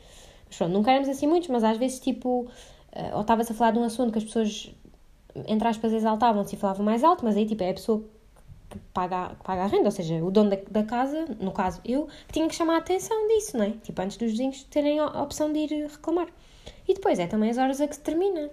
Mas 0.47 0.57
pronto, 0.57 0.73
nunca 0.73 0.89
éramos 0.89 1.07
assim 1.07 1.27
muitos, 1.27 1.49
mas 1.49 1.63
às 1.63 1.77
vezes, 1.77 1.99
tipo, 1.99 2.47
uh, 2.47 3.13
ou 3.13 3.21
estava-se 3.21 3.51
a 3.51 3.55
falar 3.55 3.69
de 3.69 3.77
um 3.77 3.83
assunto 3.83 4.11
que 4.11 4.17
as 4.17 4.23
pessoas, 4.23 4.71
entre 5.45 5.67
aspas, 5.67 5.93
exaltavam-se 5.93 6.55
e 6.55 6.57
falavam 6.57 6.83
mais 6.83 7.03
alto, 7.03 7.23
mas 7.23 7.37
aí, 7.37 7.45
tipo, 7.45 7.61
é 7.61 7.69
a 7.69 7.73
pessoa 7.75 8.03
que 8.69 8.77
paga, 8.93 9.35
que 9.35 9.43
paga 9.43 9.63
a 9.63 9.67
renda, 9.67 9.85
ou 9.85 9.91
seja, 9.91 10.23
o 10.23 10.29
dono 10.29 10.49
da, 10.49 10.57
da, 10.69 10.83
casa, 10.83 11.25
no 11.39 11.51
caso 11.51 11.81
eu, 11.85 12.07
que 12.27 12.33
tinha 12.33 12.47
que 12.47 12.55
chamar 12.55 12.75
a 12.75 12.77
atenção 12.79 13.27
disso, 13.27 13.57
não 13.57 13.65
é? 13.65 13.71
Tipo, 13.71 14.01
antes 14.01 14.17
dos 14.17 14.31
vizinhos 14.31 14.63
terem 14.63 14.99
a 14.99 15.21
opção 15.21 15.51
de 15.51 15.59
ir 15.59 15.87
reclamar. 15.87 16.27
E 16.87 16.93
depois 16.93 17.19
é 17.19 17.27
também 17.27 17.49
as 17.49 17.57
horas 17.57 17.79
a 17.81 17.87
que 17.87 17.95
se 17.95 18.01
termina. 18.01 18.49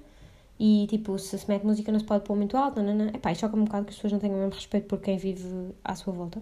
E 0.59 0.87
tipo, 0.89 1.19
se 1.19 1.39
se 1.39 1.49
mete 1.49 1.67
música 1.67 1.91
não 1.91 1.99
se 1.99 2.05
pode 2.05 2.25
pôr 2.25 2.37
muito 2.37 2.57
alto, 2.57 2.81
não, 2.81 2.95
não, 2.95 3.07
não. 3.07 3.15
Epá, 3.15 3.35
choca-me 3.35 3.63
um 3.63 3.65
bocado 3.65 3.87
que 3.87 3.91
as 3.91 3.97
pessoas 3.97 4.13
não 4.13 4.21
tenham 4.21 4.37
o 4.37 4.39
mesmo 4.39 4.55
respeito 4.55 4.87
por 4.87 5.01
quem 5.01 5.17
vive 5.17 5.75
à 5.85 5.95
sua 5.95 6.13
volta. 6.13 6.41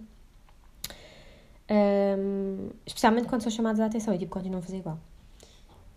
Um, 1.69 2.69
especialmente 2.85 3.27
quando 3.27 3.41
são 3.41 3.51
chamadas 3.51 3.79
a 3.79 3.85
atenção 3.85 4.13
e 4.13 4.17
tipo, 4.19 4.31
continuam 4.31 4.59
a 4.59 4.61
fazer 4.61 4.77
igual. 4.77 4.99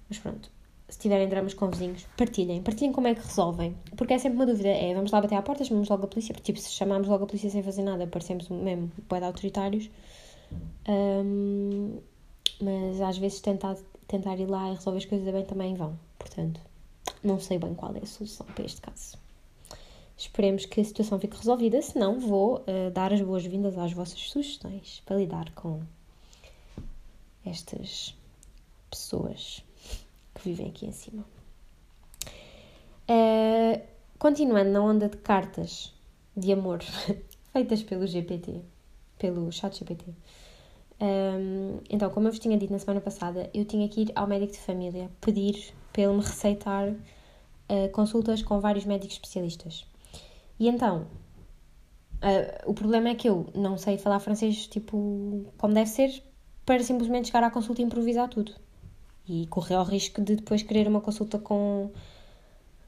Mas 0.09 0.19
pronto. 0.19 0.56
Se 0.89 0.99
tiverem 0.99 1.29
dramas 1.29 1.53
com 1.53 1.69
vizinhos, 1.69 2.07
partilhem. 2.17 2.63
Partilhem 2.63 2.93
como 2.93 3.09
é 3.09 3.15
que 3.15 3.27
resolvem. 3.27 3.77
Porque 3.97 4.15
é 4.15 4.19
sempre 4.19 4.37
uma 4.37 4.47
dúvida. 4.47 4.69
É, 4.69 4.95
vamos 4.95 5.11
lá 5.11 5.21
bater 5.21 5.35
à 5.35 5.43
porta, 5.43 5.65
chamamos 5.65 5.89
logo 5.89 6.05
a 6.05 6.07
polícia. 6.07 6.33
Porque, 6.33 6.53
tipo, 6.53 6.61
se 6.61 6.71
chamarmos 6.71 7.09
logo 7.09 7.25
a 7.25 7.27
polícia 7.27 7.51
sem 7.51 7.63
fazer 7.63 7.83
nada, 7.83 8.07
parecemos 8.07 8.49
mesmo 8.49 8.91
bué 9.09 9.19
de 9.19 9.27
autoritários. 9.27 9.91
Um, 10.89 11.99
mas 12.61 13.01
às 13.01 13.19
vezes 13.19 13.41
tentar, 13.41 13.77
tentar 14.07 14.37
ir 14.37 14.47
lá 14.47 14.71
e 14.71 14.75
resolver 14.75 14.99
as 14.99 15.05
coisas 15.05 15.33
bem 15.33 15.45
também 15.45 15.75
vão. 15.75 15.99
Portanto, 16.19 16.61
não 17.23 17.41
sei 17.41 17.59
bem 17.59 17.75
qual 17.75 17.95
é 17.97 18.01
a 18.01 18.07
solução 18.07 18.47
para 18.47 18.65
este 18.65 18.81
caso. 18.81 19.19
Esperemos 20.17 20.65
que 20.65 20.81
a 20.81 20.85
situação 20.85 21.19
fique 21.19 21.37
resolvida, 21.37 21.83
senão 21.83 22.19
vou 22.19 22.61
uh, 22.61 22.91
dar 22.93 23.13
as 23.13 23.21
boas-vindas 23.21 23.77
às 23.77 23.93
vossas 23.93 24.19
sugestões 24.19 25.03
para 25.05 25.17
lidar 25.17 25.51
com 25.53 25.83
estas 27.45 28.17
pessoas 28.91 29.63
que 30.37 30.49
vivem 30.49 30.69
aqui 30.69 30.87
em 30.87 30.93
cima. 30.93 31.25
Uh, 33.09 33.81
continuando 34.19 34.71
na 34.71 34.83
onda 34.83 35.09
de 35.09 35.17
cartas 35.19 35.95
de 36.37 36.53
amor 36.53 36.83
feitas 37.53 37.83
pelo 37.83 38.07
GPT, 38.07 38.61
pelo 39.19 39.51
chat 39.51 39.79
GPT. 39.79 40.13
Um, 41.01 41.81
então, 41.91 42.11
como 42.11 42.27
eu 42.27 42.33
vos 42.33 42.39
tinha 42.41 42.57
dito 42.57 42.73
na 42.73 42.79
semana 42.79 43.01
passada, 43.01 43.51
eu 43.53 43.65
tinha 43.65 43.89
que 43.89 44.03
ir 44.03 44.13
ao 44.15 44.27
médico 44.27 44.53
de 44.53 44.59
família 44.59 45.11
pedir 45.21 45.75
para 45.93 46.03
ele 46.03 46.15
me 46.15 46.21
receitar 46.21 46.89
uh, 46.89 47.91
consultas 47.93 48.43
com 48.43 48.61
vários 48.61 48.85
médicos 48.85 49.15
especialistas. 49.15 49.87
E 50.59 50.69
então, 50.69 51.07
uh, 52.23 52.71
o 52.71 52.75
problema 52.75 53.11
é 53.11 53.15
que 53.15 53.29
eu 53.29 53.47
não 53.55 53.77
sei 53.79 53.99
falar 53.99 54.21
francês, 54.21 54.67
tipo, 54.67 55.47
como 55.59 55.75
deve 55.75 55.91
ser, 55.91 56.23
para 56.65 56.83
simplesmente 56.83 57.29
chegar 57.29 57.45
à 57.45 57.51
consulta 57.51 57.81
e 57.83 57.85
improvisar 57.85 58.29
tudo. 58.29 58.53
E 59.29 59.47
correr 59.49 59.75
ao 59.75 59.85
risco 59.85 60.21
de 60.23 60.37
depois 60.37 60.63
querer 60.63 60.87
uma 60.89 61.01
consulta 61.01 61.39
com, 61.39 61.91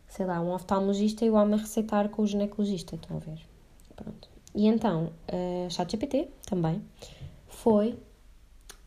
sei 0.09 0.25
lá, 0.27 0.41
um 0.41 0.53
oftalmologista 0.53 1.25
e 1.25 1.31
o 1.31 1.35
homem 1.35 1.59
receitar 1.59 2.09
com 2.09 2.23
o 2.23 2.27
ginecologista, 2.27 2.95
estão 2.95 3.17
a 3.17 3.21
ver? 3.21 3.41
Pronto. 3.97 4.29
E 4.55 4.67
então, 4.67 5.13
uh, 5.29 5.71
ChatGPT 5.71 6.29
também 6.47 6.83
foi, 7.49 7.99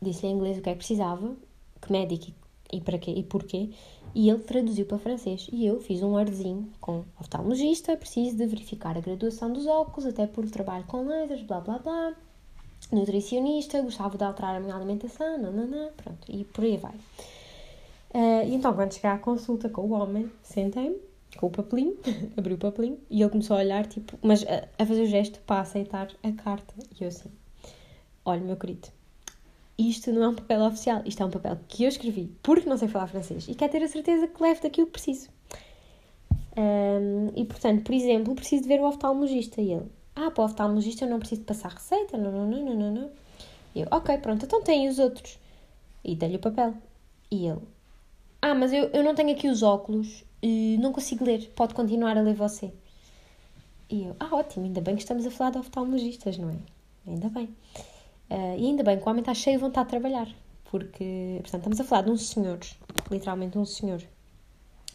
disse-lhe 0.00 0.32
em 0.32 0.36
inglês 0.36 0.58
o 0.58 0.62
que 0.62 0.70
é 0.70 0.72
que 0.72 0.78
precisava, 0.78 1.34
que 1.80 1.92
médico 1.92 2.32
e 2.72 2.80
para 2.80 2.98
quê 2.98 3.10
e 3.10 3.22
porquê, 3.22 3.70
e 4.14 4.28
ele 4.28 4.40
traduziu 4.40 4.86
para 4.86 4.98
francês. 4.98 5.48
E 5.52 5.66
eu 5.66 5.80
fiz 5.80 6.02
um 6.02 6.16
arzinho 6.16 6.70
com 6.80 7.04
oftalmologista, 7.20 7.96
preciso 7.96 8.36
de 8.36 8.46
verificar 8.46 8.96
a 8.96 9.00
graduação 9.00 9.52
dos 9.52 9.66
óculos, 9.66 10.06
até 10.06 10.26
por 10.26 10.48
trabalho 10.50 10.84
com 10.84 11.06
lasers, 11.06 11.42
blá 11.42 11.60
blá 11.60 11.78
blá. 11.78 12.14
Nutricionista, 12.90 13.80
gostava 13.80 14.18
de 14.18 14.24
alterar 14.24 14.56
a 14.56 14.60
minha 14.60 14.74
alimentação, 14.74 15.38
nananã, 15.38 15.90
pronto, 15.96 16.26
e 16.28 16.44
por 16.44 16.64
aí 16.64 16.76
vai. 16.76 16.94
Uh, 18.14 18.46
e 18.46 18.54
então, 18.54 18.74
quando 18.74 18.92
cheguei 18.92 19.10
à 19.10 19.18
consulta 19.18 19.68
com 19.68 19.82
o 19.82 19.92
homem, 19.92 20.30
sentei-me, 20.42 20.96
com 21.38 21.46
o 21.46 21.50
papelinho, 21.50 21.96
abri 22.36 22.54
o 22.54 22.58
papelinho, 22.58 22.98
e 23.08 23.22
ele 23.22 23.30
começou 23.30 23.56
a 23.56 23.60
olhar, 23.60 23.86
tipo, 23.86 24.18
mas 24.22 24.44
a, 24.46 24.68
a 24.78 24.86
fazer 24.86 25.02
o 25.02 25.06
gesto 25.06 25.40
para 25.40 25.62
aceitar 25.62 26.08
a 26.22 26.32
carta. 26.32 26.74
E 26.98 27.02
eu 27.04 27.08
assim, 27.08 27.30
olha, 28.24 28.40
meu 28.40 28.56
querido, 28.56 28.88
isto 29.78 30.12
não 30.12 30.24
é 30.24 30.28
um 30.28 30.34
papel 30.34 30.60
oficial, 30.62 31.02
isto 31.06 31.22
é 31.22 31.26
um 31.26 31.30
papel 31.30 31.58
que 31.68 31.84
eu 31.84 31.88
escrevi 31.88 32.30
porque 32.42 32.68
não 32.68 32.76
sei 32.76 32.88
falar 32.88 33.06
francês 33.06 33.48
e 33.48 33.54
quero 33.54 33.72
ter 33.72 33.82
a 33.82 33.88
certeza 33.88 34.28
que 34.28 34.42
levo 34.42 34.62
daquilo 34.62 34.86
que 34.86 34.92
preciso. 34.92 35.30
Um, 36.54 37.30
e 37.34 37.44
portanto, 37.46 37.82
por 37.82 37.94
exemplo, 37.94 38.34
preciso 38.34 38.64
de 38.64 38.68
ver 38.68 38.80
o 38.80 38.86
oftalmologista 38.86 39.62
e 39.62 39.72
ele, 39.72 39.86
ah, 40.14 40.30
para 40.30 40.42
o 40.42 40.44
oftalmologista 40.44 41.04
eu 41.04 41.10
não 41.10 41.18
preciso 41.18 41.42
passar 41.42 41.72
receita, 41.72 42.18
não, 42.18 42.30
não, 42.30 42.46
não, 42.46 42.74
não, 42.74 42.92
não. 42.92 43.10
E 43.74 43.80
eu, 43.80 43.88
ok, 43.90 44.18
pronto, 44.18 44.44
então 44.44 44.62
tem 44.62 44.88
os 44.88 44.98
outros. 44.98 45.38
E 46.04 46.14
dei-lhe 46.14 46.36
o 46.36 46.40
papel. 46.40 46.74
E 47.30 47.46
ele, 47.46 47.60
ah, 48.42 48.54
mas 48.54 48.72
eu, 48.72 48.90
eu 48.90 49.04
não 49.04 49.14
tenho 49.14 49.30
aqui 49.30 49.48
os 49.48 49.62
óculos, 49.62 50.24
não 50.80 50.92
consigo 50.92 51.24
ler, 51.24 51.50
pode 51.54 51.74
continuar 51.74 52.18
a 52.18 52.20
ler 52.20 52.34
você. 52.34 52.72
E 53.88 54.04
eu, 54.04 54.16
ah, 54.18 54.34
ótimo, 54.34 54.64
ainda 54.64 54.80
bem 54.80 54.96
que 54.96 55.02
estamos 55.02 55.24
a 55.24 55.30
falar 55.30 55.50
de 55.50 55.58
oftalmologistas, 55.58 56.36
não 56.36 56.50
é? 56.50 56.56
Ainda 57.06 57.28
bem. 57.28 57.44
Uh, 58.30 58.58
e 58.58 58.66
ainda 58.66 58.82
bem 58.82 58.98
que 58.98 59.06
o 59.06 59.08
homem 59.10 59.20
está 59.20 59.34
cheio 59.34 59.58
de 59.58 59.62
vontade 59.62 59.86
de 59.86 59.90
trabalhar, 59.90 60.26
porque, 60.64 61.38
portanto, 61.42 61.60
estamos 61.60 61.80
a 61.80 61.84
falar 61.84 62.02
de 62.02 62.10
um 62.10 62.16
senhor, 62.16 62.58
literalmente 63.10 63.58
um 63.58 63.64
senhor, 63.64 64.02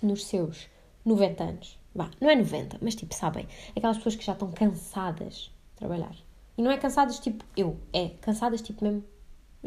nos 0.01 0.25
seus 0.25 0.67
90 1.05 1.43
anos. 1.43 1.79
Bah, 1.93 2.09
não 2.19 2.29
é 2.29 2.35
90, 2.35 2.79
mas 2.81 2.95
tipo, 2.95 3.13
sabem, 3.13 3.47
aquelas 3.75 3.97
pessoas 3.97 4.15
que 4.15 4.25
já 4.25 4.33
estão 4.33 4.51
cansadas 4.51 5.35
de 5.35 5.75
trabalhar. 5.75 6.15
E 6.57 6.61
não 6.61 6.71
é 6.71 6.77
cansadas 6.77 7.19
tipo 7.19 7.45
eu, 7.55 7.77
é 7.93 8.09
cansadas 8.21 8.61
tipo 8.61 8.83
mesmo. 8.83 9.03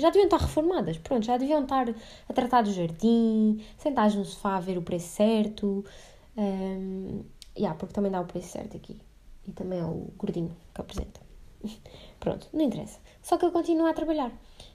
Já 0.00 0.08
deviam 0.08 0.24
estar 0.24 0.38
reformadas, 0.38 0.96
pronto, 0.98 1.24
já 1.24 1.36
deviam 1.36 1.62
estar 1.62 1.86
a 2.28 2.32
tratar 2.32 2.62
do 2.62 2.72
jardim, 2.72 3.62
sentados 3.76 4.14
no 4.14 4.24
sofá 4.24 4.56
a 4.56 4.60
ver 4.60 4.78
o 4.78 4.82
preço 4.82 5.08
certo. 5.08 5.84
Um, 6.36 7.22
yeah, 7.56 7.76
porque 7.78 7.92
também 7.92 8.10
dá 8.10 8.20
o 8.20 8.24
preço 8.24 8.48
certo 8.48 8.76
aqui. 8.76 8.98
E 9.46 9.52
também 9.52 9.78
é 9.78 9.84
o 9.84 10.10
gordinho 10.16 10.56
que 10.74 10.80
apresenta. 10.80 11.20
Pronto, 12.18 12.48
não 12.52 12.64
interessa. 12.64 12.98
Só 13.22 13.36
que 13.36 13.44
ele 13.44 13.52
continua 13.52 13.90
a 13.90 13.94
trabalhar. 13.94 14.32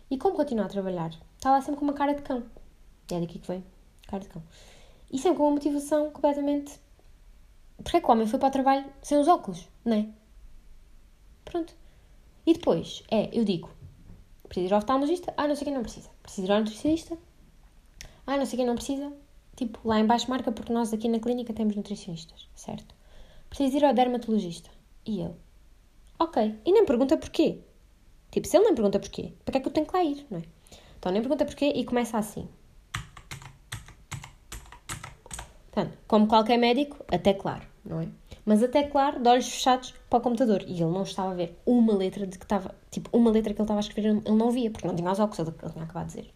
E 0.10 0.18
como 0.18 0.36
continua 0.36 0.66
a 0.66 0.70
trabalhar? 0.70 1.12
Está 1.36 1.52
lá 1.52 1.62
sempre 1.62 1.80
com 1.80 1.86
uma 1.86 1.94
cara 1.94 2.14
de 2.14 2.22
cão. 2.22 2.44
É 3.12 3.20
daqui 3.20 3.40
que 3.40 3.48
vem. 3.48 3.64
Cara 4.08 4.22
de 4.22 4.30
cão. 4.30 4.44
E 5.12 5.18
sempre 5.18 5.38
com 5.38 5.44
uma 5.46 5.52
motivação 5.52 6.12
completamente. 6.12 6.80
Porque 7.78 7.98
é 7.98 8.02
que 8.02 8.08
o 8.08 8.12
homem 8.12 8.28
foi 8.28 8.40
para 8.40 8.50
o 8.50 8.52
trabalho 8.52 8.86
sem 9.02 9.18
os 9.18 9.28
óculos, 9.28 9.68
não 9.84 9.98
é? 9.98 10.08
Pronto. 11.44 11.76
E 12.46 12.54
depois, 12.54 13.04
é, 13.10 13.30
eu 13.34 13.44
digo, 13.44 13.70
precisa 14.48 14.68
ir 14.68 14.74
ao 14.74 14.80
oftalmologista? 14.80 15.34
Ah, 15.38 15.48
não 15.48 15.56
sei 15.56 15.66
quem 15.66 15.74
não 15.74 15.82
precisa. 15.82 16.10
Precisa 16.22 16.48
ir 16.48 16.52
ao 16.52 16.60
nutricionista? 16.60 17.18
Ah, 18.28 18.38
não 18.38 18.46
sei 18.46 18.58
quem 18.58 18.66
não 18.66 18.76
precisa. 18.76 19.12
Tipo, 19.56 19.80
lá 19.88 20.00
embaixo 20.00 20.30
marca 20.30 20.52
porque 20.52 20.74
nós 20.74 20.94
aqui 20.94 21.08
na 21.08 21.20
clínica 21.20 21.54
temos 21.54 21.76
nutricionistas, 21.76 22.50
certo? 22.54 22.94
Precisa 23.50 23.78
ir 23.78 23.86
ao 23.86 23.94
dermatologista. 23.94 24.70
E 25.06 25.22
ele? 25.22 25.36
Ok. 26.20 26.60
E 26.66 26.72
nem 26.72 26.86
pergunta 26.86 27.18
porquê. 27.18 27.60
Tipo, 28.32 28.48
se 28.48 28.58
ele 28.58 28.66
nem 28.66 28.76
pergunta 28.76 29.00
porquê, 29.00 29.34
para 29.46 29.54
que 29.54 29.58
é 29.58 29.62
que 29.62 29.68
eu 29.68 29.72
tenho 29.72 29.88
que 29.88 29.96
lá 29.96 30.04
ir, 30.04 30.26
não 30.30 30.40
é? 30.40 30.44
Então 30.98 31.12
nem 31.12 31.22
pergunta 31.22 31.46
porquê 31.46 31.72
e 31.76 31.86
começa 31.86 32.18
assim. 32.18 32.50
Portanto, 35.72 35.98
como 36.08 36.28
qualquer 36.28 36.58
médico, 36.58 37.06
até 37.08 37.34
claro, 37.34 37.66
não 37.86 38.02
é? 38.02 38.08
Mas 38.46 38.62
até 38.62 38.84
claro, 38.84 39.20
de 39.20 39.28
olhos 39.28 39.50
fechados 39.50 39.94
para 40.10 40.20
o 40.20 40.22
computador. 40.22 40.64
E 40.68 40.74
ele 40.74 40.92
não 40.92 41.04
estava 41.04 41.32
a 41.32 41.34
ver 41.34 41.60
uma 41.66 41.94
letra 41.96 42.28
de 42.28 42.38
que 42.38 42.46
estava, 42.46 42.76
tipo, 42.92 43.10
uma 43.12 43.32
letra 43.32 43.54
que 43.54 43.60
ele 43.60 43.64
estava 43.64 43.80
a 43.80 43.82
escrever, 43.82 44.10
ele 44.10 44.36
não 44.36 44.52
via, 44.52 44.70
porque 44.70 44.88
não 44.88 44.96
tinha 44.96 45.12
os 45.12 45.20
óculos, 45.20 45.40
ele 45.40 45.52
tinha 45.52 45.84
acabado 45.84 46.08
de 46.08 46.16
dizer. 46.16 46.34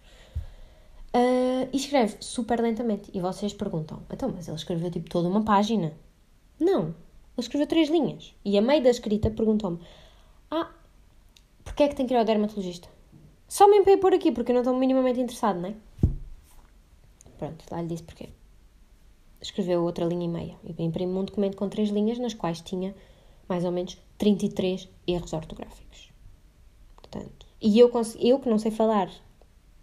Uh, 1.16 1.70
e 1.72 1.78
escreve 1.78 2.18
super 2.20 2.60
lentamente. 2.60 3.12
E 3.14 3.20
vocês 3.22 3.54
perguntam, 3.54 4.02
então, 4.12 4.32
mas 4.36 4.48
ele 4.48 4.58
escreveu 4.58 4.90
tipo 4.90 5.10
toda 5.10 5.28
uma 5.28 5.44
página? 5.44 5.94
Não, 6.60 6.86
ele 6.86 6.96
escreveu 7.38 7.68
três 7.68 7.90
linhas. 7.90 8.34
E 8.44 8.58
a 8.58 8.62
meio 8.62 8.82
da 8.84 8.90
escrita 8.90 9.30
perguntou-me, 9.30 9.80
ah, 10.50 10.72
Porquê 11.80 11.84
é 11.84 11.88
que 11.88 11.96
tem 11.96 12.08
que 12.08 12.14
ir 12.14 12.18
ao 12.18 12.26
dermatologista? 12.26 12.90
Só 13.48 13.66
me 13.66 13.82
para 13.84 13.98
por 13.98 14.14
aqui, 14.14 14.34
porque 14.34 14.52
eu 14.52 14.56
não 14.56 14.64
estou 14.64 14.76
minimamente 14.76 15.22
interessado, 15.22 15.60
não 15.62 15.70
é? 15.70 15.76
Pronto, 17.38 17.64
lá 17.72 17.82
lhe 17.82 17.88
disse 17.88 18.04
porquê. 18.04 18.30
Escreveu 19.42 19.84
outra 19.84 20.06
linha 20.06 20.26
e 20.26 20.28
meia. 20.28 20.56
E 20.64 20.84
imprimi 20.84 21.14
um 21.14 21.26
documento 21.26 21.56
com 21.56 21.70
três 21.70 21.90
linhas, 21.90 22.20
nas 22.20 22.34
quais 22.34 22.62
tinha 22.62 22.96
mais 23.48 23.66
ou 23.66 23.72
menos 23.72 23.98
33 24.18 24.88
erros 25.08 25.34
ortográficos. 25.34 26.12
Portanto, 26.96 27.48
e 27.62 27.80
eu, 27.80 27.92
eu 28.20 28.40
que 28.40 28.50
não 28.50 28.60
sei 28.60 28.72
falar 28.72 29.10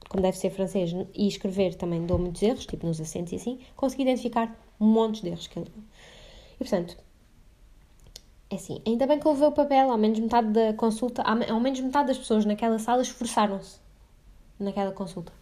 como 0.09 0.23
deve 0.23 0.37
ser 0.37 0.51
francês 0.51 0.93
e 1.15 1.27
escrever 1.27 1.75
também 1.75 2.07
dou 2.07 2.19
muitos 2.19 2.43
erros, 2.43 2.65
tipo 2.67 2.87
nos 2.87 3.01
acentos 3.01 3.33
e 3.33 3.37
assim, 3.37 3.59
consegui 3.75 4.03
identificar 4.03 4.57
montes 4.79 5.21
de 5.21 5.29
erros 5.29 5.47
que 5.47 5.59
ele 5.59 5.69
deu. 5.69 5.83
E 6.55 6.59
portanto, 6.59 6.97
é 8.49 8.55
assim, 8.55 8.81
ainda 8.87 9.07
bem 9.07 9.19
que 9.19 9.27
houve 9.27 9.45
o 9.45 9.53
papel, 9.53 9.91
ao 9.91 9.99
menos 9.99 10.19
metade 10.19 10.49
da 10.51 10.73
consulta, 10.75 11.23
ao 11.23 11.61
menos 11.61 11.81
metade 11.81 12.09
das 12.09 12.19
pessoas 12.19 12.45
naquela 12.45 12.79
sala 12.79 13.03
esforçaram-se 13.03 13.79
naquela 14.59 14.93
consulta. 14.93 15.33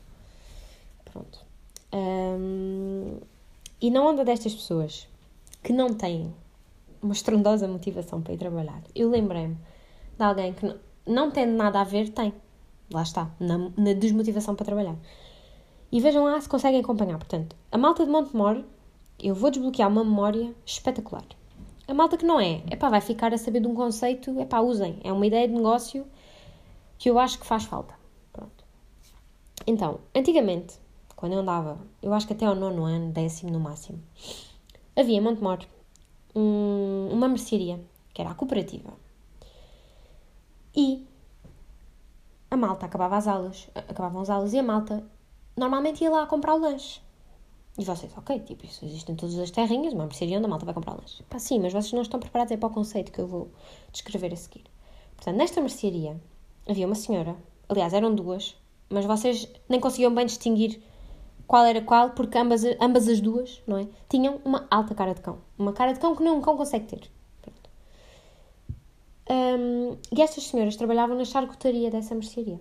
Pronto. 1.05 1.45
Um, 1.93 3.19
e 3.85 3.91
na 3.91 4.03
onda 4.03 4.25
destas 4.25 4.55
pessoas 4.55 5.07
que 5.63 5.71
não 5.71 5.93
têm 5.93 6.35
uma 7.03 7.13
estrondosa 7.13 7.69
motivação 7.69 8.23
para 8.23 8.33
ir 8.33 8.39
trabalhar, 8.39 8.83
eu 8.95 9.11
lembrei-me 9.11 9.59
de 10.17 10.25
alguém 10.25 10.55
que 10.55 10.65
não, 10.65 10.79
não 11.07 11.31
tendo 11.31 11.53
nada 11.53 11.83
a 11.83 11.85
ver, 11.85 12.09
tem. 12.09 12.33
Lá 12.91 13.03
está, 13.03 13.31
na, 13.39 13.59
na 13.77 13.93
desmotivação 13.93 14.55
para 14.55 14.65
trabalhar. 14.65 14.97
E 15.93 16.01
vejam 16.01 16.25
lá 16.25 16.41
se 16.41 16.49
conseguem 16.49 16.81
acompanhar. 16.81 17.19
Portanto, 17.19 17.55
a 17.71 17.77
malta 17.77 18.07
de 18.07 18.11
Montemor, 18.11 18.65
eu 19.23 19.35
vou 19.35 19.51
desbloquear 19.51 19.91
uma 19.91 20.03
memória 20.03 20.55
espetacular. 20.65 21.27
A 21.87 21.93
malta 21.93 22.17
que 22.17 22.25
não 22.25 22.41
é, 22.41 22.63
é 22.71 22.77
pá, 22.77 22.89
vai 22.89 23.03
ficar 23.03 23.35
a 23.35 23.39
saber 23.39 23.61
de 23.61 23.67
um 23.67 23.75
conceito, 23.75 24.41
é 24.41 24.47
pá, 24.47 24.61
usem. 24.61 24.99
É 25.05 25.13
uma 25.13 25.27
ideia 25.27 25.47
de 25.47 25.53
negócio 25.53 26.07
que 26.97 27.11
eu 27.11 27.19
acho 27.19 27.39
que 27.39 27.45
faz 27.45 27.65
falta. 27.65 27.93
Pronto. 28.33 28.65
Então, 29.67 30.01
antigamente, 30.15 30.83
quando 31.25 31.33
eu 31.33 31.39
andava, 31.39 31.79
eu 32.03 32.13
acho 32.13 32.27
que 32.27 32.35
até 32.35 32.45
ao 32.45 32.55
nono 32.55 32.85
ano, 32.85 33.11
décimo 33.11 33.51
no 33.51 33.59
máximo, 33.59 33.99
havia 34.95 35.17
em 35.17 35.23
Montemor 35.23 35.59
um, 36.37 37.09
uma 37.11 37.27
mercearia, 37.27 37.83
que 38.13 38.21
era 38.21 38.31
a 38.31 38.35
cooperativa. 38.35 38.93
E 40.77 41.09
a 42.51 42.59
malta 42.59 42.85
acabava 42.85 43.17
as 43.17 43.27
aulas, 43.27 43.71
acabavam 43.75 44.21
as 44.21 44.29
aulas 44.29 44.53
e 44.53 44.59
a 44.59 44.63
malta 44.63 45.03
normalmente 45.57 46.05
ia 46.05 46.11
lá 46.11 46.27
comprar 46.27 46.57
o 46.57 46.59
lanche. 46.59 47.01
E 47.79 47.85
vocês, 47.87 48.13
ok, 48.19 48.41
tipo, 48.41 48.67
isso 48.67 48.85
existe 48.85 49.11
em 49.11 49.17
todas 49.17 49.39
as 49.39 49.51
terrinhas, 49.51 49.95
uma 49.95 50.05
mercearia 50.05 50.37
onde 50.37 50.45
a 50.45 50.51
malta 50.51 50.67
vai 50.67 50.75
comprar 50.75 50.93
lanche. 50.93 51.23
Pá, 51.23 51.39
sim, 51.39 51.59
mas 51.59 51.73
vocês 51.73 51.95
não 51.95 52.03
estão 52.03 52.21
preparados 52.21 52.53
é 52.53 52.59
para 52.59 52.69
o 52.69 52.71
conceito 52.71 53.11
que 53.11 53.19
eu 53.19 53.27
vou 53.27 53.51
descrever 53.91 54.31
a 54.31 54.37
seguir. 54.37 54.65
Portanto, 55.17 55.37
nesta 55.37 55.59
mercearia 55.63 56.21
havia 56.69 56.85
uma 56.85 56.95
senhora, 56.95 57.35
aliás, 57.67 57.95
eram 57.95 58.15
duas, 58.15 58.55
mas 58.91 59.07
vocês 59.07 59.51
nem 59.71 59.81
conseguiam 59.81 60.15
bem 60.15 60.27
distinguir 60.27 60.83
qual 61.47 61.65
era 61.65 61.81
qual, 61.81 62.11
porque 62.11 62.39
ambas, 62.39 62.63
ambas 62.81 63.09
as 63.09 63.21
duas, 63.21 63.63
não 63.67 63.79
é? 63.79 63.87
Tinham 64.09 64.41
uma 64.45 64.67
alta 64.71 64.95
cara 64.95 65.15
de 65.15 65.21
cão. 65.21 65.39
Uma 65.59 65.73
cara 65.73 65.93
de 65.93 66.01
cão 66.01 66.15
que 66.17 66.23
nenhum 66.23 66.41
cão 66.41 66.57
consegue 66.57 66.87
ter. 66.87 67.11
Um, 69.31 69.97
e 70.15 70.21
estas 70.21 70.45
senhoras 70.45 70.77
trabalhavam 70.77 71.17
na 71.17 71.25
charcutaria 71.25 71.91
dessa 71.91 72.15
mercearia. 72.15 72.61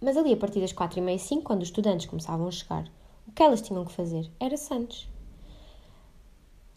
Mas 0.00 0.16
ali, 0.16 0.32
a 0.32 0.36
partir 0.36 0.60
das 0.60 0.72
quatro 0.72 0.98
e 0.98 1.02
meia, 1.02 1.18
cinco, 1.18 1.44
quando 1.44 1.62
os 1.62 1.68
estudantes 1.68 2.06
começavam 2.06 2.46
a 2.48 2.50
chegar, 2.50 2.84
o 3.26 3.32
que 3.32 3.42
elas 3.42 3.62
tinham 3.62 3.84
que 3.84 3.92
fazer 3.92 4.30
era 4.38 4.56
Santos. 4.56 5.08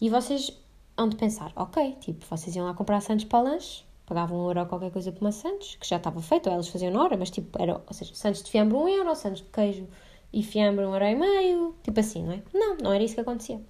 E 0.00 0.08
vocês 0.08 0.50
hão 0.96 1.08
de 1.08 1.16
pensar, 1.16 1.52
ok, 1.56 1.96
tipo, 2.00 2.24
vocês 2.24 2.54
iam 2.54 2.66
lá 2.66 2.74
comprar 2.74 3.00
Santos 3.00 3.24
para 3.24 3.40
lanche, 3.42 3.84
pagavam 4.06 4.38
um 4.38 4.46
euro 4.46 4.60
ou 4.60 4.66
qualquer 4.66 4.90
coisa 4.90 5.10
por 5.10 5.22
uma 5.22 5.32
Santos, 5.32 5.76
que 5.76 5.86
já 5.86 5.96
estava 5.96 6.20
feito, 6.20 6.48
ou 6.48 6.52
elas 6.54 6.68
faziam 6.68 6.92
na 6.92 7.02
hora, 7.02 7.16
mas 7.16 7.30
tipo, 7.30 7.60
era, 7.60 7.82
ou 7.86 7.94
seja, 7.94 8.14
Santos 8.14 8.42
de 8.42 8.50
fiambre 8.50 8.76
um 8.76 8.88
euro, 8.88 9.14
Santos 9.14 9.42
de 9.42 9.48
queijo 9.48 9.86
e 10.34 10.42
fiambre 10.42 10.84
um 10.84 10.92
euro 10.92 11.04
e 11.04 11.14
meio, 11.14 11.76
tipo 11.84 12.00
assim, 12.00 12.24
não 12.24 12.32
é? 12.32 12.42
Não, 12.52 12.76
não 12.76 12.92
era 12.92 13.04
isso 13.04 13.14
que 13.14 13.20
acontecia. 13.20 13.60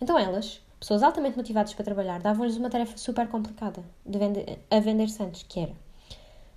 Então 0.00 0.18
elas, 0.18 0.60
pessoas 0.80 1.02
altamente 1.02 1.36
motivadas 1.36 1.72
para 1.72 1.84
trabalhar, 1.84 2.20
davam-lhes 2.20 2.56
uma 2.56 2.68
tarefa 2.68 2.98
super 2.98 3.28
complicada 3.28 3.84
de 4.04 4.18
vender, 4.18 4.58
a 4.68 4.80
vender 4.80 5.08
Santos, 5.08 5.44
que 5.48 5.60
era, 5.60 5.74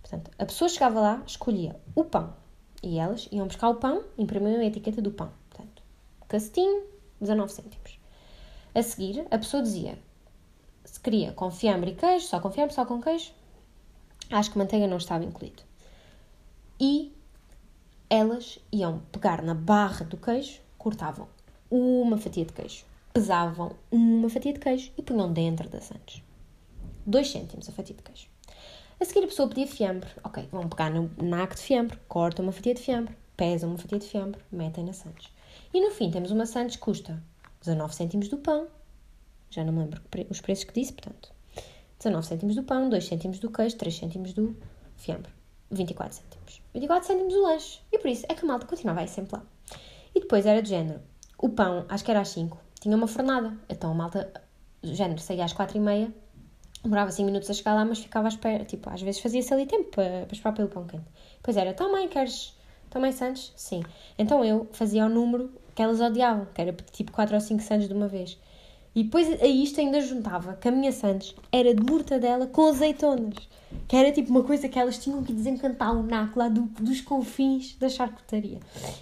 portanto, 0.02 0.32
a 0.40 0.46
pessoa 0.46 0.68
chegava 0.68 1.00
lá, 1.00 1.24
escolhia 1.28 1.76
o 1.94 2.04
pão, 2.04 2.34
e 2.82 2.98
elas 2.98 3.30
iam 3.32 3.46
buscar 3.46 3.70
o 3.70 3.76
pão, 3.76 4.04
imprimiam 4.18 4.60
a 4.60 4.66
etiqueta 4.66 5.00
do 5.00 5.12
pão, 5.12 5.32
portanto, 5.50 5.84
castinho, 6.28 6.84
19 7.22 7.54
cêntimos. 7.54 8.00
A 8.74 8.82
seguir, 8.82 9.28
a 9.30 9.38
pessoa 9.38 9.62
dizia 9.62 9.98
se 10.84 11.00
queria 11.00 11.32
com 11.34 11.52
fiambre 11.52 11.92
e 11.92 11.96
queijo, 11.96 12.26
só 12.26 12.40
com 12.40 12.50
fiambre, 12.50 12.74
só 12.74 12.84
com 12.84 13.00
queijo. 13.00 13.32
Acho 14.32 14.52
que 14.52 14.58
manteiga 14.58 14.88
não 14.88 14.98
estava 14.98 15.24
incluído. 15.24 15.62
E 16.80 17.14
elas 18.12 18.60
iam 18.74 19.00
pegar 19.10 19.42
na 19.42 19.54
barra 19.54 20.04
do 20.04 20.18
queijo, 20.18 20.60
cortavam 20.78 21.30
uma 21.70 22.18
fatia 22.18 22.44
de 22.44 22.52
queijo, 22.52 22.84
pesavam 23.14 23.74
uma 23.90 24.30
fatia 24.30 24.52
de 24.52 24.60
queijo 24.60 24.92
e 24.98 25.02
punham 25.02 25.32
dentro 25.32 25.70
da 25.70 25.80
Santos. 25.80 26.22
2 27.08 27.32
cêntimos 27.32 27.70
a 27.70 27.72
fatia 27.72 27.96
de 27.96 28.04
queijo. 28.04 28.28
A 29.00 29.06
seguir 29.06 29.24
a 29.24 29.28
pessoa 29.28 29.48
pedia 29.48 29.66
fiambre. 29.66 30.10
Ok, 30.26 30.46
vão 30.52 30.68
pegar 30.68 30.92
no 30.92 31.10
naco 31.24 31.56
de 31.56 31.62
fiambre, 31.62 31.98
cortam 32.10 32.44
uma 32.44 32.52
fatia 32.52 32.74
de 32.74 32.82
fiambre, 32.82 33.16
pesam 33.38 33.70
uma 33.70 33.78
fatia 33.78 33.98
de 33.98 34.06
fiambre, 34.06 34.42
metem 34.52 34.84
na 34.84 34.92
Santos. 34.92 35.30
E 35.74 35.80
no 35.80 35.92
fim 35.92 36.12
temos 36.12 36.32
uma 36.32 36.46
Santos 36.46 36.76
que 36.76 36.82
custa 36.82 37.24
19 37.62 37.96
cêntimos 37.96 38.28
do 38.28 38.38
pão, 38.38 38.68
já 39.50 39.64
não 39.64 39.72
me 39.72 39.80
lembro 39.80 40.02
os 40.30 40.42
preços 40.42 40.66
que 40.66 40.74
disse, 40.74 40.92
portanto, 40.92 41.32
19 41.98 42.28
cêntimos 42.28 42.56
do 42.58 42.64
pão, 42.64 42.90
2 42.90 43.06
cêntimos 43.06 43.40
do 43.40 43.50
queijo, 43.50 43.78
3 43.78 43.96
cêntimos 43.96 44.34
do 44.34 44.54
fiambre, 44.98 45.32
24 45.72 46.18
cêntimos. 46.18 46.62
24 46.74 47.08
cêntimos 47.08 47.34
o 47.34 47.42
lanche. 47.42 47.80
E 47.92 47.98
por 47.98 48.10
isso 48.10 48.26
é 48.30 48.36
que 48.36 48.44
a 48.44 48.48
malta 48.48 48.66
continuava 48.66 49.02
aí 49.02 49.08
sempre 49.08 49.38
lá. 49.38 49.44
E 50.14 50.20
depois 50.20 50.46
era 50.46 50.62
de 50.62 50.70
género. 50.70 51.02
O 51.38 51.50
pão, 51.50 51.86
acho 51.90 52.04
que 52.04 52.12
era 52.12 52.22
às 52.22 52.30
5, 52.30 52.58
tinha 52.80 52.96
uma 52.96 53.08
fornada. 53.08 53.58
Então 53.70 53.92
a 53.92 53.94
malta, 53.94 54.32
género, 54.84 55.20
saía 55.20 55.46
às 55.46 55.54
4 55.54 55.78
e 55.78 55.80
meia, 55.80 56.14
demorava 56.84 57.12
5 57.12 57.26
minutos 57.26 57.50
a 57.50 57.54
chegar 57.54 57.74
lá, 57.74 57.86
mas 57.86 58.00
ficava 58.00 58.28
à 58.28 58.30
espera. 58.30 58.66
Tipo, 58.66 58.90
às 58.90 59.02
vezes 59.02 59.22
fazia-se 59.22 59.54
ali 59.54 59.66
tempo 59.66 59.90
para, 59.92 60.26
para 60.26 60.36
esperar 60.36 60.54
pelo 60.54 60.68
pão 60.68 60.86
quente. 60.86 61.06
Depois 61.38 61.58
era, 61.58 61.74
também 61.74 62.08
queres, 62.08 62.56
também 62.90 63.12
Santos? 63.12 63.54
Sim. 63.56 63.84
Então 64.18 64.44
eu 64.44 64.68
fazia 64.72 65.06
o 65.06 65.10
número 65.10 65.52
que 65.74 65.82
elas 65.82 66.02
odiavam, 66.02 66.48
que 66.54 66.62
era 66.62 66.74
tipo 66.92 67.12
4 67.12 67.34
ou 67.34 67.42
5 67.42 67.62
Santos 67.64 67.88
de 67.88 67.94
uma 67.94 68.08
vez. 68.08 68.38
E 68.94 69.04
depois 69.04 69.42
a 69.42 69.48
isto 69.48 69.80
ainda 69.80 70.02
juntava 70.02 70.56
que 70.56 70.68
a 70.68 70.72
minha 70.72 70.92
Santos 70.92 71.34
era 71.52 71.74
de 71.74 71.82
mortadela 71.82 72.46
com 72.48 72.68
azeitonas. 72.68 73.48
Que 73.92 73.98
era 73.98 74.10
tipo 74.10 74.30
uma 74.30 74.42
coisa 74.42 74.70
que 74.70 74.80
elas 74.80 74.98
tinham 74.98 75.22
que 75.22 75.34
desencantar 75.34 75.94
o 75.94 76.02
naco 76.02 76.40
lá 76.40 76.48
do, 76.48 76.62
dos 76.62 77.02
confins 77.02 77.76
da 77.76 77.90
charcutaria. 77.90 78.58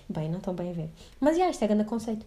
Bem, 0.10 0.28
não 0.28 0.40
estão 0.40 0.52
bem 0.52 0.72
a 0.72 0.74
ver. 0.74 0.90
Mas 1.20 1.38
já, 1.38 1.48
isto 1.48 1.64
é 1.64 1.68
grande 1.68 1.84
conceito. 1.84 2.26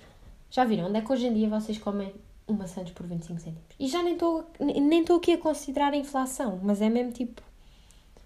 Já 0.48 0.64
viram 0.64 0.86
onde 0.86 0.96
é 0.96 1.00
que 1.00 1.10
hoje 1.10 1.26
em 1.26 1.34
dia 1.34 1.48
vocês 1.48 1.76
comem 1.76 2.14
uma 2.46 2.68
Santos 2.68 2.92
por 2.92 3.04
25 3.04 3.40
cêntimos? 3.40 3.64
E 3.80 3.88
já 3.88 4.00
nem 4.04 4.12
estou 4.12 4.48
nem 4.60 5.04
aqui 5.12 5.32
a 5.32 5.38
considerar 5.38 5.92
a 5.92 5.96
inflação, 5.96 6.60
mas 6.62 6.80
é 6.80 6.88
mesmo 6.88 7.10
tipo. 7.10 7.42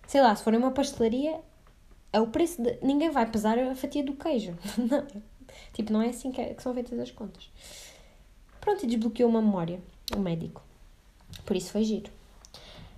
Sei 0.06 0.20
lá, 0.20 0.36
se 0.36 0.44
for 0.44 0.54
uma 0.54 0.70
pastelaria, 0.70 1.40
é 2.12 2.20
o 2.20 2.26
preço 2.26 2.62
de. 2.62 2.78
Ninguém 2.82 3.08
vai 3.08 3.24
pesar 3.24 3.58
a 3.58 3.74
fatia 3.74 4.04
do 4.04 4.12
queijo. 4.12 4.54
Não. 4.76 5.06
Tipo, 5.72 5.94
não 5.94 6.02
é 6.02 6.10
assim 6.10 6.30
que, 6.30 6.42
é, 6.42 6.52
que 6.52 6.62
são 6.62 6.74
feitas 6.74 6.98
as 6.98 7.10
contas. 7.10 7.50
Pronto, 8.60 8.84
e 8.84 8.86
desbloqueou 8.86 9.30
uma 9.30 9.40
memória, 9.40 9.80
o 10.14 10.20
médico. 10.20 10.62
Por 11.46 11.56
isso 11.56 11.70
foi 11.72 11.84
giro. 11.84 12.12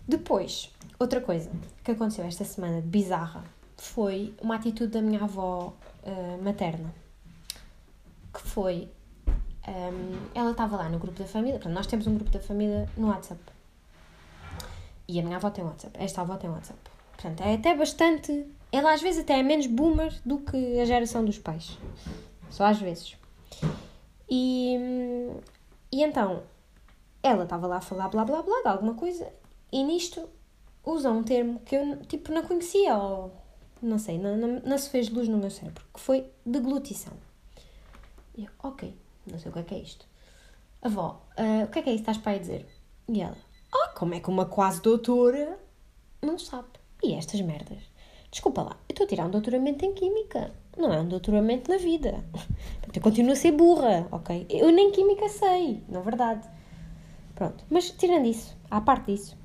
Depois, 0.08 0.70
outra 0.98 1.20
coisa 1.20 1.50
que 1.84 1.90
aconteceu 1.90 2.24
esta 2.24 2.44
semana, 2.44 2.80
bizarra, 2.80 3.44
foi 3.76 4.34
uma 4.40 4.56
atitude 4.56 4.92
da 4.92 5.00
minha 5.00 5.22
avó 5.22 5.72
uh, 6.02 6.42
materna. 6.42 6.92
Que 8.32 8.40
foi. 8.40 8.88
Um, 9.66 9.70
ehm, 9.70 10.18
ela 10.34 10.50
estava 10.50 10.76
lá 10.76 10.88
no 10.88 10.98
grupo 10.98 11.18
da 11.18 11.26
família, 11.26 11.58
portanto, 11.58 11.74
nós 11.74 11.86
temos 11.86 12.06
um 12.06 12.14
grupo 12.14 12.30
da 12.30 12.40
família 12.40 12.88
no 12.96 13.08
WhatsApp. 13.08 13.40
E 15.06 15.18
a 15.18 15.22
minha 15.22 15.36
avó 15.36 15.50
tem 15.50 15.64
WhatsApp, 15.64 15.96
esta 15.98 16.20
avó 16.20 16.36
tem 16.36 16.50
WhatsApp. 16.50 16.78
Portanto, 17.12 17.40
é 17.42 17.54
até 17.54 17.74
bastante. 17.74 18.46
Ela 18.70 18.92
às 18.92 19.00
vezes 19.00 19.22
até 19.22 19.38
é 19.38 19.42
menos 19.42 19.66
boomer 19.66 20.14
do 20.24 20.38
que 20.38 20.80
a 20.80 20.84
geração 20.84 21.24
dos 21.24 21.38
pais. 21.38 21.78
Só 22.50 22.64
às 22.64 22.78
vezes. 22.78 23.16
E, 24.28 24.76
e 25.90 26.02
então, 26.02 26.42
ela 27.22 27.44
estava 27.44 27.66
lá 27.66 27.78
a 27.78 27.80
falar 27.80 28.08
blá 28.08 28.24
blá 28.24 28.42
blá 28.42 28.60
de 28.62 28.68
alguma 28.68 28.94
coisa 28.94 29.28
e 29.72 29.82
nisto 29.82 30.28
usa 30.90 31.10
um 31.10 31.22
termo 31.22 31.60
que 31.60 31.76
eu 31.76 31.96
tipo 32.06 32.32
não 32.32 32.42
conhecia 32.42 32.96
ou 32.96 33.32
não 33.80 33.98
sei, 33.98 34.18
não, 34.18 34.36
não, 34.36 34.60
não 34.60 34.78
se 34.78 34.90
fez 34.90 35.08
luz 35.08 35.28
no 35.28 35.38
meu 35.38 35.50
cérebro, 35.50 35.84
que 35.94 36.00
foi 36.00 36.26
deglutição. 36.44 37.12
E 38.36 38.44
eu, 38.44 38.50
ok, 38.62 38.94
não 39.26 39.38
sei 39.38 39.50
o 39.50 39.52
que 39.52 39.60
é 39.60 39.62
que 39.62 39.74
é 39.74 39.78
isto. 39.78 40.06
Avó, 40.82 41.22
uh, 41.38 41.64
o 41.64 41.68
que 41.68 41.78
é 41.78 41.82
que 41.82 41.90
é 41.90 41.92
isso 41.94 42.04
que 42.04 42.10
estás 42.10 42.18
para 42.18 42.32
aí 42.32 42.38
dizer? 42.40 42.66
E 43.08 43.20
ela, 43.20 43.36
ah, 43.72 43.88
como 43.96 44.14
é 44.14 44.20
que 44.20 44.28
uma 44.28 44.46
quase 44.46 44.80
doutora 44.82 45.58
não 46.22 46.38
sabe? 46.38 46.68
E 47.02 47.14
estas 47.14 47.40
merdas? 47.40 47.82
Desculpa 48.30 48.62
lá, 48.62 48.76
eu 48.88 48.92
estou 48.92 49.04
a 49.04 49.08
tirar 49.08 49.26
um 49.26 49.30
doutoramento 49.30 49.84
em 49.84 49.94
Química, 49.94 50.52
não 50.76 50.92
é 50.92 51.00
um 51.00 51.08
doutoramento 51.08 51.70
na 51.70 51.78
vida. 51.78 52.24
Eu 52.94 53.02
continuo 53.02 53.32
a 53.32 53.36
ser 53.36 53.52
burra, 53.52 54.08
ok? 54.10 54.46
Eu 54.50 54.72
nem 54.72 54.90
Química 54.90 55.28
sei, 55.28 55.84
na 55.88 56.00
verdade. 56.00 56.48
Pronto, 57.34 57.64
mas 57.70 57.90
tirando 57.90 58.26
isso, 58.26 58.56
à 58.68 58.80
parte 58.80 59.12
disso, 59.12 59.36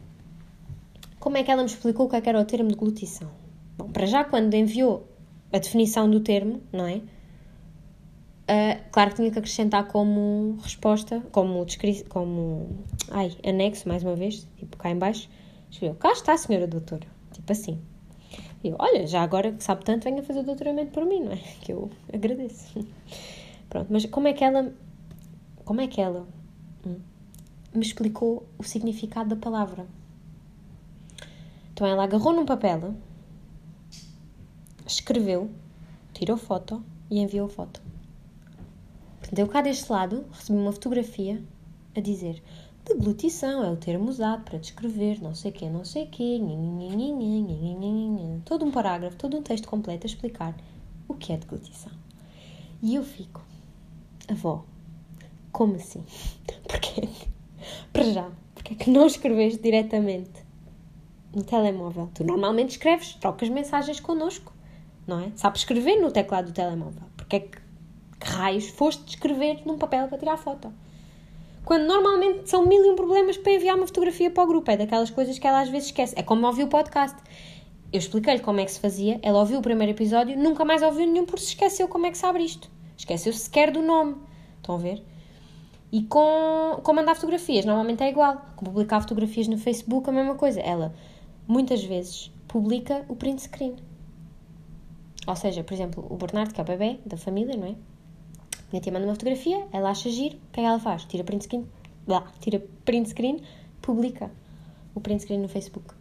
como 1.24 1.38
é 1.38 1.44
que 1.44 1.50
ela 1.50 1.64
me 1.64 1.70
explicou 1.70 2.06
o 2.06 2.10
que, 2.10 2.18
é 2.18 2.22
que 2.22 2.28
era 2.28 2.38
o 2.38 2.44
termo 2.44 2.68
de 2.68 2.76
glutição? 2.76 3.32
Bom, 3.78 3.88
para 3.88 4.06
já, 4.06 4.26
quando 4.26 4.54
enviou 4.56 5.08
a 5.54 5.58
definição 5.58 6.10
do 6.10 6.20
termo, 6.20 6.62
não 6.70 6.86
é? 6.86 6.96
Uh, 6.96 8.84
claro 8.92 9.12
que 9.12 9.16
tinha 9.16 9.32
que 9.32 9.40
acrescentar 9.40 9.88
como 9.88 10.58
resposta, 10.62 11.24
como, 11.32 11.66
como 12.10 12.68
ai, 13.10 13.32
anexo, 13.48 13.88
mais 13.88 14.04
uma 14.04 14.18
vez, 14.18 14.46
tipo 14.58 14.76
cá 14.76 14.92
em 14.92 14.98
baixo, 14.98 15.30
escreveu, 15.72 15.96
cá 15.96 16.12
está 16.12 16.36
senhora 16.36 16.68
doutora, 16.68 17.08
tipo 17.32 17.50
assim. 17.50 17.80
E 18.62 18.68
eu, 18.68 18.76
olha, 18.78 19.08
já 19.08 19.22
agora 19.22 19.54
que 19.54 19.64
sabe 19.64 19.86
tanto, 19.86 20.04
venha 20.04 20.22
fazer 20.24 20.42
o 20.42 20.44
doutoramento 20.44 20.92
por 20.92 21.06
mim, 21.06 21.22
não 21.22 21.32
é? 21.32 21.38
Que 21.64 21.72
eu 21.72 21.90
agradeço. 22.14 22.86
Pronto, 23.70 23.88
mas 23.90 24.06
como 24.08 24.28
é 24.28 24.34
que 24.34 24.44
ela. 24.44 24.74
Como 25.64 25.80
é 25.80 25.88
que 25.88 26.02
ela 26.02 26.28
hum, 26.86 27.00
me 27.74 27.82
explicou 27.82 28.46
o 28.60 28.64
significado 28.64 29.30
da 29.30 29.38
palavra? 29.38 29.88
Então 31.74 31.88
ela 31.88 32.04
agarrou 32.04 32.34
num 32.34 32.46
papel, 32.46 32.96
escreveu, 34.86 35.50
tirou 36.14 36.38
foto 36.38 36.84
e 37.10 37.20
enviou 37.20 37.50
foto. 37.50 37.82
Portanto, 39.20 39.40
eu 39.40 39.48
cá 39.48 39.62
deste 39.62 39.92
lado 39.92 40.26
recebi 40.32 40.60
uma 40.60 40.72
fotografia 40.72 41.44
a 41.96 42.00
dizer 42.00 42.42
Deglutição 42.86 43.64
é 43.64 43.72
o 43.72 43.78
termo 43.78 44.10
usado 44.10 44.44
para 44.44 44.60
descrever 44.60 45.22
não 45.22 45.34
sei 45.34 45.54
quê, 45.54 45.70
não 45.70 45.86
sei 45.86 46.06
todo 48.44 48.66
um 48.66 48.72
parágrafo, 48.72 49.16
todo 49.16 49.38
um 49.38 49.42
texto 49.42 49.70
completo 49.70 50.06
a 50.06 50.10
explicar 50.10 50.54
o 51.08 51.14
que 51.14 51.32
é 51.32 51.38
deglutição. 51.38 51.94
E 52.82 52.96
eu 52.96 53.04
fico, 53.04 53.42
avó, 54.28 54.66
como 55.54 55.76
assim? 55.76 56.04
Porquê? 56.68 57.08
Para 57.94 58.04
já, 58.04 58.30
é 58.74 58.76
que 58.76 58.90
não 58.90 59.08
escreveste 59.08 59.62
diretamente 59.62 60.43
no 61.34 61.44
telemóvel? 61.44 62.10
Tu 62.14 62.24
normalmente 62.24 62.72
escreves, 62.72 63.16
trocas 63.16 63.50
mensagens 63.50 64.00
connosco, 64.00 64.54
não 65.08 65.20
é? 65.20 65.32
Sabes 65.36 65.62
escrever 65.62 66.00
no 66.02 66.12
teclado 66.12 66.48
do 66.48 66.54
telemóvel. 66.54 67.04
Porque 67.18 67.36
é 67.36 67.40
que, 67.40 67.58
que 68.20 68.28
raios 68.28 68.70
foste 68.70 69.08
escrever 69.10 69.62
num 69.66 69.78
papel 69.78 70.08
para 70.08 70.18
tirar 70.18 70.38
foto? 70.38 70.72
Quando 71.66 71.86
normalmente 71.86 72.50
são 72.50 72.66
mil 72.66 72.86
e 72.86 72.90
um 72.90 72.96
problemas 72.96 73.38
para 73.38 73.54
enviar 73.54 73.78
uma 73.78 73.88
fotografia 73.88 74.30
para 74.30 74.44
o 74.44 74.48
grupo. 74.48 74.70
É 74.70 74.78
daquelas 74.78 75.10
coisas 75.10 75.40
que 75.40 75.48
ela 75.48 75.62
às 75.62 75.70
vezes 75.70 75.88
esquece. 75.88 76.14
É 76.18 76.22
como 76.22 76.46
ouvir 76.46 76.64
o 76.64 76.68
podcast. 76.68 77.18
Eu 77.92 78.00
expliquei-lhe 78.00 78.40
como 78.40 78.60
é 78.60 78.66
que 78.66 78.72
se 78.72 78.80
fazia, 78.80 79.20
ela 79.22 79.40
ouviu 79.40 79.60
o 79.60 79.62
primeiro 79.62 79.94
episódio, 79.94 80.36
nunca 80.36 80.66
mais 80.66 80.82
ouviu 80.82 81.06
nenhum 81.06 81.26
porque 81.26 81.42
se 81.42 81.50
esqueceu 81.50 81.88
como 81.88 82.08
é 82.08 82.12
que 82.12 82.18
se 82.18 82.26
abre 82.26 82.44
isto. 82.44 82.68
Esqueceu-se 82.98 83.38
sequer 83.38 83.70
do 83.70 83.84
nome. 83.84 84.16
Estão 84.58 84.76
a 84.76 84.78
ver? 84.80 85.04
E 85.92 86.02
com, 86.02 86.80
com 86.82 86.92
mandar 86.92 87.14
fotografias, 87.14 87.66
normalmente 87.66 88.02
é 88.02 88.10
igual. 88.10 88.42
Com 88.56 88.66
publicar 88.66 89.00
fotografias 89.00 89.48
no 89.48 89.60
Facebook, 89.60 90.10
a 90.10 90.12
mesma 90.12 90.34
coisa. 90.34 90.60
Ela, 90.60 90.92
muitas 91.48 91.84
vezes, 91.84 92.32
publica 92.48 93.06
o 93.08 93.16
print 93.16 93.42
screen. 93.44 93.76
Ou 95.26 95.36
seja, 95.36 95.64
por 95.64 95.74
exemplo, 95.74 96.06
o 96.10 96.16
Bernardo, 96.16 96.54
que 96.54 96.60
é 96.60 96.64
o 96.64 96.68
bebê 96.68 97.00
da 97.06 97.18
família, 97.18 97.56
não 97.56 97.68
é? 97.68 97.76
Minha 98.72 98.82
tia 98.82 98.92
manda 98.92 99.06
uma 99.06 99.14
fotografia, 99.14 99.68
ela 99.72 99.90
acha 99.90 100.10
giro, 100.10 100.36
o 100.36 100.52
que 100.52 100.60
é 100.60 100.64
que 100.64 100.68
ela 100.68 100.80
faz? 100.80 101.06
Tira 101.06 101.24
print 101.24 101.44
screen, 101.44 101.66
lá, 102.08 102.32
tira 102.40 102.60
print 102.84 103.10
screen, 103.10 103.40
publica 103.82 104.32
o 104.96 105.00
print 105.00 105.22
screen 105.22 105.42
no 105.42 105.48
Facebook. 105.48 105.94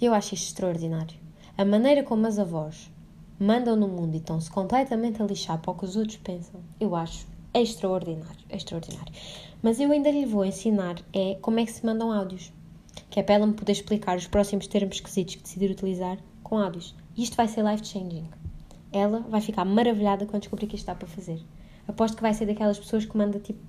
E 0.00 0.04
eu 0.04 0.14
acho 0.14 0.34
isto 0.34 0.46
extraordinário. 0.46 1.16
A 1.56 1.64
maneira 1.64 2.02
como 2.02 2.26
as 2.26 2.38
avós 2.38 2.90
mandam 3.38 3.76
no 3.76 3.88
mundo 3.88 4.14
e 4.14 4.18
estão-se 4.18 4.50
completamente 4.50 5.20
a 5.20 5.26
lixar 5.26 5.60
para 5.60 5.72
o 5.72 5.74
que 5.74 5.84
os 5.84 5.96
outros 5.96 6.16
pensam, 6.18 6.60
eu 6.78 6.94
acho 6.94 7.26
extraordinário, 7.52 8.40
extraordinário. 8.48 9.12
Mas 9.60 9.80
eu 9.80 9.90
ainda 9.90 10.10
lhe 10.10 10.24
vou 10.24 10.44
ensinar 10.44 10.96
é 11.12 11.36
como 11.42 11.60
é 11.60 11.66
que 11.66 11.72
se 11.72 11.84
mandam 11.84 12.12
áudios, 12.12 12.52
que 13.10 13.20
é 13.20 13.22
para 13.22 13.36
ela 13.36 13.46
me 13.46 13.54
poder 13.54 13.72
explicar 13.72 14.16
os 14.16 14.26
próximos 14.26 14.66
termos 14.66 14.96
esquisitos 14.96 15.36
que 15.36 15.42
decidir 15.42 15.70
utilizar 15.70 16.18
com 16.42 16.58
áudios. 16.58 16.94
E 17.16 17.22
isto 17.22 17.36
vai 17.36 17.48
ser 17.48 17.64
life-changing. 17.64 18.28
Ela 18.92 19.20
vai 19.20 19.40
ficar 19.40 19.64
maravilhada 19.64 20.26
quando 20.26 20.42
descobrir 20.42 20.66
que 20.66 20.76
isto 20.76 20.84
está 20.84 20.94
para 20.94 21.08
fazer. 21.08 21.40
Aposto 21.86 22.16
que 22.16 22.22
vai 22.22 22.34
ser 22.34 22.46
daquelas 22.46 22.78
pessoas 22.78 23.04
que 23.04 23.16
manda 23.16 23.38
tipo 23.38 23.60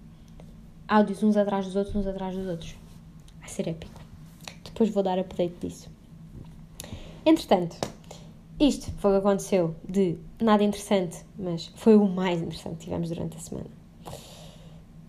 áudios 0.88 1.23
uns 1.23 1.38
atrás 1.38 1.65
dos 1.65 1.75
outros, 1.75 1.95
uns 1.95 2.07
atrás 2.07 2.36
dos 2.36 2.47
outros. 2.47 2.75
Vai 3.39 3.49
ser 3.49 3.67
épico. 3.67 3.99
Depois 4.63 4.89
vou 4.89 5.03
dar 5.03 5.19
update 5.19 5.55
disso. 5.59 5.89
Entretanto, 7.25 7.77
isto 8.59 8.91
foi 8.97 9.12
o 9.12 9.13
que 9.13 9.27
aconteceu 9.27 9.75
de 9.88 10.17
nada 10.41 10.63
interessante, 10.63 11.23
mas 11.38 11.71
foi 11.75 11.95
o 11.95 12.05
mais 12.05 12.41
interessante 12.41 12.77
que 12.77 12.83
tivemos 12.86 13.09
durante 13.09 13.38
a 13.38 13.39
semana. 13.39 13.69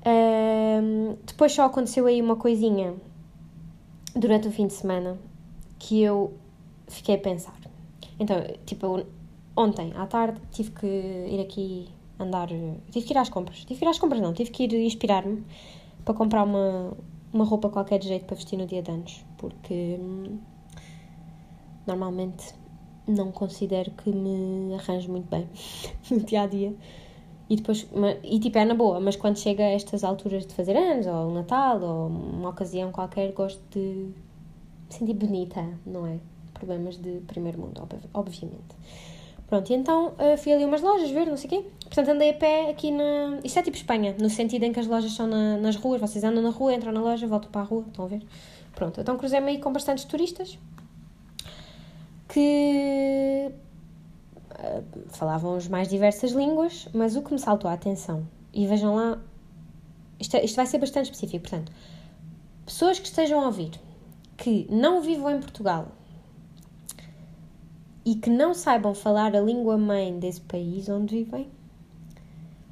Um, 0.07 1.16
depois 1.24 1.53
só 1.53 1.64
aconteceu 1.64 2.07
aí 2.07 2.20
uma 2.20 2.37
coisinha 2.37 2.94
durante 4.14 4.48
o 4.48 4.50
fim 4.50 4.66
de 4.66 4.72
semana 4.72 5.18
que 5.79 6.00
eu 6.03 6.33
fiquei 6.88 7.16
a 7.16 7.18
pensar. 7.18 7.59
Então, 8.18 8.37
tipo, 8.64 9.05
ontem 9.57 9.92
à 9.96 10.07
tarde 10.07 10.40
tive 10.50 10.70
que 10.70 10.87
ir 10.87 11.40
aqui 11.40 11.88
andar. 12.18 12.48
Tive 12.90 13.07
que 13.07 13.12
ir 13.12 13.18
às 13.18 13.29
compras. 13.29 13.64
Tive 13.64 13.79
que 13.79 13.85
ir 13.85 13.88
às 13.88 13.98
compras, 13.98 14.20
não. 14.20 14.33
Tive 14.33 14.50
que 14.50 14.64
ir 14.64 14.74
inspirar-me 14.74 15.44
para 16.05 16.14
comprar 16.14 16.44
uma, 16.44 16.92
uma 17.33 17.44
roupa 17.44 17.68
qualquer 17.68 17.98
de 17.98 18.09
jeito 18.09 18.24
para 18.24 18.37
vestir 18.37 18.57
no 18.57 18.66
dia 18.66 18.83
de 18.83 18.90
anos. 18.90 19.24
Porque 19.37 19.98
hum, 20.00 20.38
normalmente 21.87 22.55
não 23.07 23.31
considero 23.33 23.90
que 23.90 24.11
me 24.11 24.74
arranjo 24.74 25.11
muito 25.11 25.29
bem 25.29 25.48
no 26.11 26.20
dia 26.20 26.42
a 26.42 26.46
dia. 26.46 26.74
E 27.48 27.57
depois, 27.57 27.87
e 28.22 28.40
tipo, 28.40 28.57
é 28.57 28.64
na 28.64 28.74
boa, 28.74 28.98
mas 29.00 29.16
quando 29.16 29.38
chega 29.38 29.62
a 29.62 29.70
estas 29.70 30.02
alturas 30.02 30.46
de 30.46 30.54
fazer 30.54 30.76
anos, 30.76 31.07
ou 31.07 31.30
um 31.30 31.35
Natal, 31.35 31.80
ou 31.83 32.09
uma 32.09 32.48
ocasião 32.48 32.90
qualquer, 32.90 33.33
gosto 33.33 33.61
de 33.70 33.78
me 33.78 34.14
sentir 34.88 35.12
bonita, 35.14 35.62
não 35.85 36.07
é? 36.07 36.18
Problemas 36.54 36.96
de 36.96 37.20
primeiro 37.26 37.61
mundo, 37.61 37.87
obviamente. 38.14 38.74
Pronto, 39.46 39.70
e 39.70 39.74
então 39.74 40.14
uh, 40.18 40.38
fui 40.38 40.52
ali 40.52 40.64
umas 40.64 40.80
lojas 40.80 41.11
ver, 41.11 41.26
não 41.26 41.37
sei 41.37 41.46
o 41.46 41.50
quê. 41.50 41.64
Portanto, 41.85 42.09
andei 42.09 42.30
a 42.30 42.35
pé 42.35 42.70
aqui 42.70 42.90
na. 42.90 43.38
Isto 43.44 43.59
é 43.59 43.62
tipo 43.62 43.76
Espanha, 43.76 44.16
no 44.18 44.30
sentido 44.30 44.64
em 44.64 44.72
que 44.72 44.80
as 44.80 44.87
lojas 44.87 45.12
são 45.12 45.26
na, 45.26 45.59
nas 45.59 45.76
ruas, 45.76 46.00
vocês 46.00 46.24
andam 46.24 46.42
na 46.42 46.50
rua, 46.50 46.74
entram 46.74 46.92
na 46.92 47.00
loja, 47.02 47.26
voltam 47.26 47.50
para 47.50 47.61
a 47.61 47.64
rua, 47.64 47.85
estão 47.87 48.07
a 48.07 48.09
ver? 48.09 48.22
Pronto, 48.74 49.00
então 49.00 49.16
cruzei-me 49.18 49.50
aí 49.50 49.59
com 49.59 49.72
bastantes 49.72 50.04
turistas 50.04 50.59
que 52.28 53.52
falavam 55.09 55.55
as 55.55 55.68
mais 55.68 55.88
diversas 55.88 56.33
línguas, 56.33 56.88
mas 56.92 57.16
o 57.16 57.22
que 57.22 57.33
me 57.33 57.38
saltou 57.38 57.70
a 57.70 57.74
atenção, 57.74 58.27
e 58.53 58.66
vejam 58.66 58.94
lá, 58.94 59.18
isto, 60.18 60.37
é, 60.37 60.44
isto 60.44 60.57
vai 60.57 60.66
ser 60.66 60.79
bastante 60.79 61.07
específico, 61.07 61.48
portanto, 61.48 61.72
pessoas 62.64 62.98
que 62.98 63.07
estejam 63.07 63.40
a 63.40 63.46
ouvir 63.46 63.72
que 64.37 64.66
não 64.70 65.00
vivam 65.00 65.31
em 65.31 65.40
Portugal 65.40 65.88
e 68.05 68.16
que 68.16 68.29
não 68.29 68.53
saibam 68.53 68.94
falar 68.94 69.35
a 69.35 69.40
língua 69.40 69.79
mãe 69.79 70.18
desse 70.18 70.40
país 70.40 70.88
onde 70.88 71.16
vivem, 71.16 71.48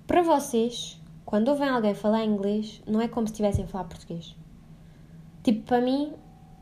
para 0.06 0.22
vocês, 0.22 1.00
quando 1.24 1.48
ouvem 1.48 1.68
alguém 1.68 1.94
falar 1.94 2.24
inglês, 2.24 2.82
não 2.86 3.00
é 3.00 3.08
como 3.08 3.26
se 3.26 3.32
estivessem 3.32 3.64
a 3.64 3.68
falar 3.68 3.84
português. 3.84 4.36
Tipo, 5.42 5.62
para 5.62 5.80
mim, 5.80 6.12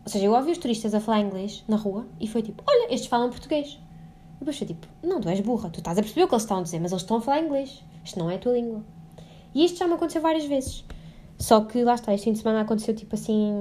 ou 0.05 0.09
seja, 0.09 0.25
eu 0.25 0.33
ouvi 0.33 0.53
os 0.53 0.59
turistas 0.59 0.95
a 0.95 1.01
falar 1.01 1.21
inglês 1.21 1.64
na 1.66 1.77
rua 1.77 2.07
e 2.21 2.29
foi 2.29 2.43
tipo: 2.43 2.62
Olha, 2.66 2.95
estes 2.95 3.09
falam 3.09 3.29
português. 3.31 3.79
Depois 4.40 4.59
foi 4.59 4.66
tipo: 4.66 4.87
Não, 5.03 5.20
tu 5.20 5.29
és 5.29 5.40
burra, 5.40 5.70
tu 5.70 5.79
estás 5.79 5.98
a 5.98 6.03
perceber 6.03 6.24
o 6.24 6.29
que 6.29 6.35
eles 6.35 6.42
estão 6.42 6.59
a 6.59 6.62
dizer, 6.62 6.81
mas 6.81 6.90
eles 6.90 7.03
estão 7.03 7.18
a 7.18 7.20
falar 7.20 7.40
inglês. 7.40 7.85
Isto 8.05 8.18
não 8.18 8.31
é 8.31 8.37
a 8.37 8.38
tua 8.38 8.55
língua. 8.55 8.83
E 9.55 9.64
isto 9.64 9.79
já 9.79 9.87
me 9.87 9.94
aconteceu 9.94 10.22
várias 10.22 10.46
vezes. 10.46 10.85
Só 11.38 11.62
que 11.62 11.83
lá 11.85 11.94
está, 11.94 12.14
este 12.14 12.24
fim 12.24 12.33
de 12.33 12.38
semana 12.38 12.62
aconteceu 12.62 12.94
tipo 12.94 13.14
assim, 13.14 13.53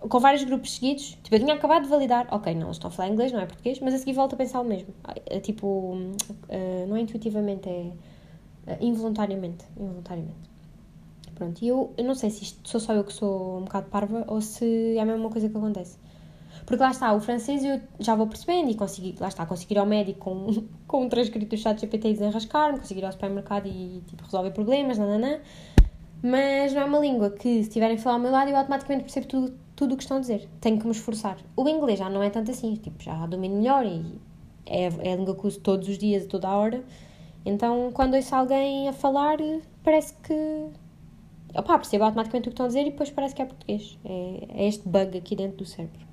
com 0.00 0.18
vários 0.18 0.44
grupos 0.44 0.74
seguidos. 0.74 1.18
Tipo, 1.22 1.34
eu 1.34 1.40
tinha 1.40 1.54
acabado 1.54 1.82
de 1.82 1.88
validar, 1.88 2.26
ok, 2.30 2.54
não, 2.54 2.66
eles 2.66 2.76
estão 2.76 2.88
a 2.88 2.90
falar 2.90 3.08
inglês, 3.08 3.32
não 3.32 3.40
é 3.40 3.46
português, 3.46 3.78
mas 3.80 3.94
a 3.94 3.98
seguir 3.98 4.12
volto 4.12 4.34
a 4.34 4.36
pensar 4.36 4.60
o 4.60 4.64
mesmo. 4.64 4.88
É, 5.26 5.40
tipo, 5.40 5.66
uh, 5.66 6.86
não 6.88 6.96
é 6.96 7.00
intuitivamente, 7.00 7.68
é 7.68 7.92
uh, 8.66 8.76
involuntariamente. 8.80 9.64
Involuntariamente. 9.76 10.50
Pronto, 11.34 11.62
e 11.62 11.68
eu, 11.68 11.92
eu 11.96 12.04
não 12.04 12.14
sei 12.14 12.30
se 12.30 12.44
isto 12.44 12.68
sou 12.68 12.80
só 12.80 12.92
eu 12.92 13.02
que 13.02 13.12
sou 13.12 13.58
um 13.58 13.64
bocado 13.64 13.88
parva 13.88 14.24
ou 14.28 14.40
se 14.40 14.96
é 14.96 15.00
a 15.00 15.06
mesma 15.06 15.30
coisa 15.30 15.48
que 15.48 15.56
acontece. 15.56 15.98
Porque 16.70 16.84
lá 16.84 16.92
está, 16.92 17.12
o 17.12 17.18
francês 17.18 17.64
eu 17.64 17.80
já 17.98 18.14
vou 18.14 18.28
percebendo 18.28 18.70
e 18.70 18.76
consegui, 18.76 19.16
lá 19.18 19.26
está, 19.26 19.44
conseguir 19.44 19.74
ir 19.74 19.78
ao 19.78 19.86
médico 19.86 20.20
com, 20.20 20.68
com 20.86 21.02
um 21.02 21.08
transcrito 21.08 21.48
do 21.48 21.60
chat 21.60 21.80
GPT 21.80 22.10
e 22.10 22.12
desenrascar-me, 22.12 22.78
conseguir 22.78 23.00
ir 23.00 23.06
ao 23.06 23.10
supermercado 23.10 23.66
e 23.66 24.04
tipo, 24.06 24.22
resolver 24.22 24.52
problemas, 24.52 24.96
nananã. 24.96 25.40
Mas 26.22 26.72
não 26.72 26.82
é 26.82 26.84
uma 26.84 27.00
língua 27.00 27.30
que, 27.30 27.54
se 27.54 27.60
estiverem 27.62 27.96
a 27.96 27.98
falar 27.98 28.14
ao 28.14 28.20
meu 28.20 28.30
lado, 28.30 28.50
eu 28.50 28.56
automaticamente 28.56 29.02
percebo 29.02 29.26
tudo, 29.26 29.58
tudo 29.74 29.94
o 29.94 29.96
que 29.96 30.04
estão 30.04 30.18
a 30.18 30.20
dizer. 30.20 30.48
Tenho 30.60 30.78
que 30.78 30.84
me 30.84 30.92
esforçar. 30.92 31.38
O 31.56 31.68
inglês 31.68 31.98
já 31.98 32.08
não 32.08 32.22
é 32.22 32.30
tanto 32.30 32.52
assim, 32.52 32.76
tipo, 32.76 33.02
já 33.02 33.26
domino 33.26 33.56
melhor 33.56 33.84
e 33.84 34.20
é, 34.64 34.84
é 34.84 35.12
a 35.12 35.16
língua 35.16 35.34
que 35.34 35.48
uso 35.48 35.58
todos 35.58 35.88
os 35.88 35.98
dias, 35.98 36.24
toda 36.26 36.46
a 36.46 36.56
hora. 36.56 36.84
Então, 37.44 37.90
quando 37.92 38.14
ouço 38.14 38.32
alguém 38.32 38.88
a 38.88 38.92
falar, 38.92 39.38
parece 39.82 40.14
que 40.22 40.68
opá, 41.52 41.76
percebo 41.78 42.04
automaticamente 42.04 42.48
o 42.48 42.52
que 42.52 42.54
estão 42.54 42.66
a 42.66 42.68
dizer 42.68 42.82
e 42.82 42.90
depois 42.92 43.10
parece 43.10 43.34
que 43.34 43.42
é 43.42 43.44
português. 43.44 43.98
É, 44.04 44.46
é 44.50 44.68
este 44.68 44.88
bug 44.88 45.18
aqui 45.18 45.34
dentro 45.34 45.56
do 45.56 45.64
cérebro. 45.64 46.09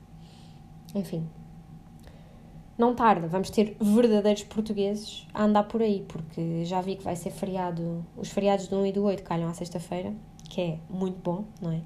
Enfim. 0.95 1.27
Não 2.77 2.93
tarda, 2.93 3.27
vamos 3.27 3.49
ter 3.49 3.75
verdadeiros 3.81 4.43
portugueses 4.43 5.27
a 5.33 5.45
andar 5.45 5.63
por 5.63 5.81
aí, 5.81 6.05
porque 6.07 6.63
já 6.63 6.79
vi 6.79 6.95
que 6.95 7.03
vai 7.03 7.15
ser 7.15 7.31
feriado. 7.31 8.05
Os 8.15 8.29
feriados 8.29 8.67
do 8.67 8.77
1 8.77 8.85
e 8.85 8.91
do 8.91 9.03
8 9.03 9.23
calham 9.23 9.49
à 9.49 9.53
sexta-feira, 9.53 10.13
que 10.47 10.61
é 10.61 10.79
muito 10.87 11.17
bom, 11.19 11.45
não 11.59 11.71
é? 11.71 11.81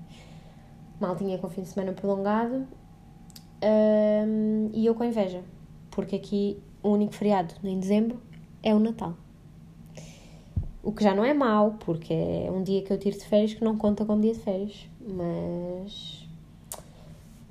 Maltinha 1.00 1.38
com 1.38 1.50
fim 1.50 1.62
de 1.62 1.70
semana 1.70 1.94
prolongado. 1.94 2.68
Um, 3.64 4.70
e 4.74 4.86
eu 4.86 4.94
com 4.94 5.06
inveja, 5.06 5.44
porque 5.92 6.16
aqui 6.16 6.62
o 6.84 6.90
único 6.90 7.14
feriado 7.14 7.54
em 7.64 7.80
dezembro 7.80 8.20
é 8.62 8.74
o 8.74 8.80
Natal. 8.80 9.16
O 10.84 10.92
que 10.92 11.04
já 11.04 11.14
não 11.14 11.24
é 11.24 11.34
mau, 11.34 11.76
porque 11.80 12.12
é 12.14 12.52
um 12.52 12.64
dia 12.64 12.82
que 12.82 12.92
eu 12.92 12.98
tiro 12.98 13.18
de 13.18 13.24
férias 13.24 13.54
que 13.54 13.64
não 13.64 13.78
conta 13.78 14.04
como 14.04 14.22
dia 14.22 14.34
de 14.34 14.40
férias. 14.40 14.90
Mas. 15.00 16.21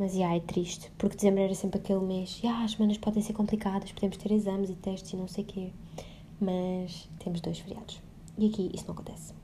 Mas, 0.00 0.14
já, 0.14 0.34
é 0.34 0.40
triste. 0.40 0.90
Porque 0.96 1.14
dezembro 1.14 1.42
era 1.42 1.54
sempre 1.54 1.78
aquele 1.78 2.00
mês. 2.00 2.38
Já, 2.42 2.64
as 2.64 2.70
semanas 2.72 2.96
podem 2.96 3.22
ser 3.22 3.34
complicadas, 3.34 3.92
podemos 3.92 4.16
ter 4.16 4.32
exames 4.32 4.70
e 4.70 4.74
testes 4.74 5.12
e 5.12 5.16
não 5.16 5.28
sei 5.28 5.44
o 5.44 5.46
quê. 5.46 5.72
Mas 6.40 7.06
temos 7.18 7.42
dois 7.42 7.58
feriados. 7.58 8.00
E 8.38 8.48
aqui 8.48 8.70
isso 8.72 8.86
não 8.86 8.94
acontece. 8.94 9.34